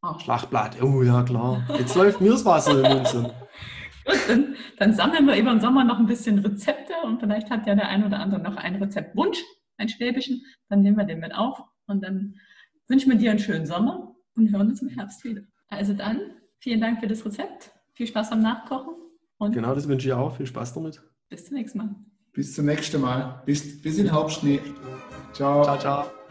Ach, 0.03 0.21
Schlachtblatt, 0.21 0.83
oh 0.83 1.03
ja 1.03 1.23
klar. 1.23 1.63
Jetzt 1.79 1.95
läuft 1.97 2.21
mir 2.21 2.33
das 2.33 2.45
Wasser 2.45 2.85
im 2.85 2.95
Mund. 2.97 3.09
so. 3.09 3.23
Gut, 4.05 4.19
dann, 4.29 4.55
dann 4.79 4.93
sammeln 4.93 5.27
wir 5.27 5.37
über 5.37 5.51
den 5.51 5.61
Sommer 5.61 5.85
noch 5.85 5.99
ein 5.99 6.07
bisschen 6.07 6.39
Rezepte 6.41 6.93
und 7.05 7.21
vielleicht 7.21 7.49
hat 7.51 7.67
ja 7.67 7.75
der 7.75 7.89
ein 7.89 8.05
oder 8.05 8.19
andere 8.19 8.41
noch 8.43 8.57
einen 8.57 8.83
Rezeptwunsch, 8.83 9.39
einen 9.77 9.89
schwäbischen. 9.89 10.45
Dann 10.69 10.83
nehmen 10.83 10.97
wir 10.97 11.05
den 11.05 11.21
mit 11.21 11.35
auf 11.35 11.63
und 11.87 12.03
dann 12.03 12.35
wünschen 12.89 13.11
wir 13.11 13.19
dir 13.19 13.31
einen 13.31 13.39
schönen 13.41 13.67
Sommer 13.67 14.15
und 14.35 14.51
hören 14.53 14.69
uns 14.69 14.83
im 14.83 14.89
Herbst 14.89 15.25
wieder. 15.25 15.43
Also 15.69 15.95
dann, 15.95 16.21
vielen 16.59 16.81
Dank 16.81 17.01
für 17.01 17.07
das 17.07 17.25
Rezept. 17.25 17.73
Viel 17.95 18.07
Spaß 18.07 18.31
beim 18.31 18.43
Nachkochen 18.43 18.95
und 19.39 19.53
Genau, 19.53 19.75
das 19.75 19.89
wünsche 19.89 20.09
ich 20.09 20.13
auch. 20.15 20.37
Viel 20.37 20.47
Spaß 20.47 20.75
damit. 20.75 21.03
bis 21.29 21.47
zum 21.47 21.57
nächsten 21.57 21.79
Mal. 21.79 21.95
Bis 22.33 22.55
zum 22.55 22.65
nächsten 22.67 23.01
Mal. 23.01 23.43
Bis, 23.45 23.83
bis 23.83 23.99
in 23.99 24.11
Hauptschnee. 24.11 24.61
Ciao. 25.35 25.63
Ciao, 25.65 25.79
ciao. 25.79 26.22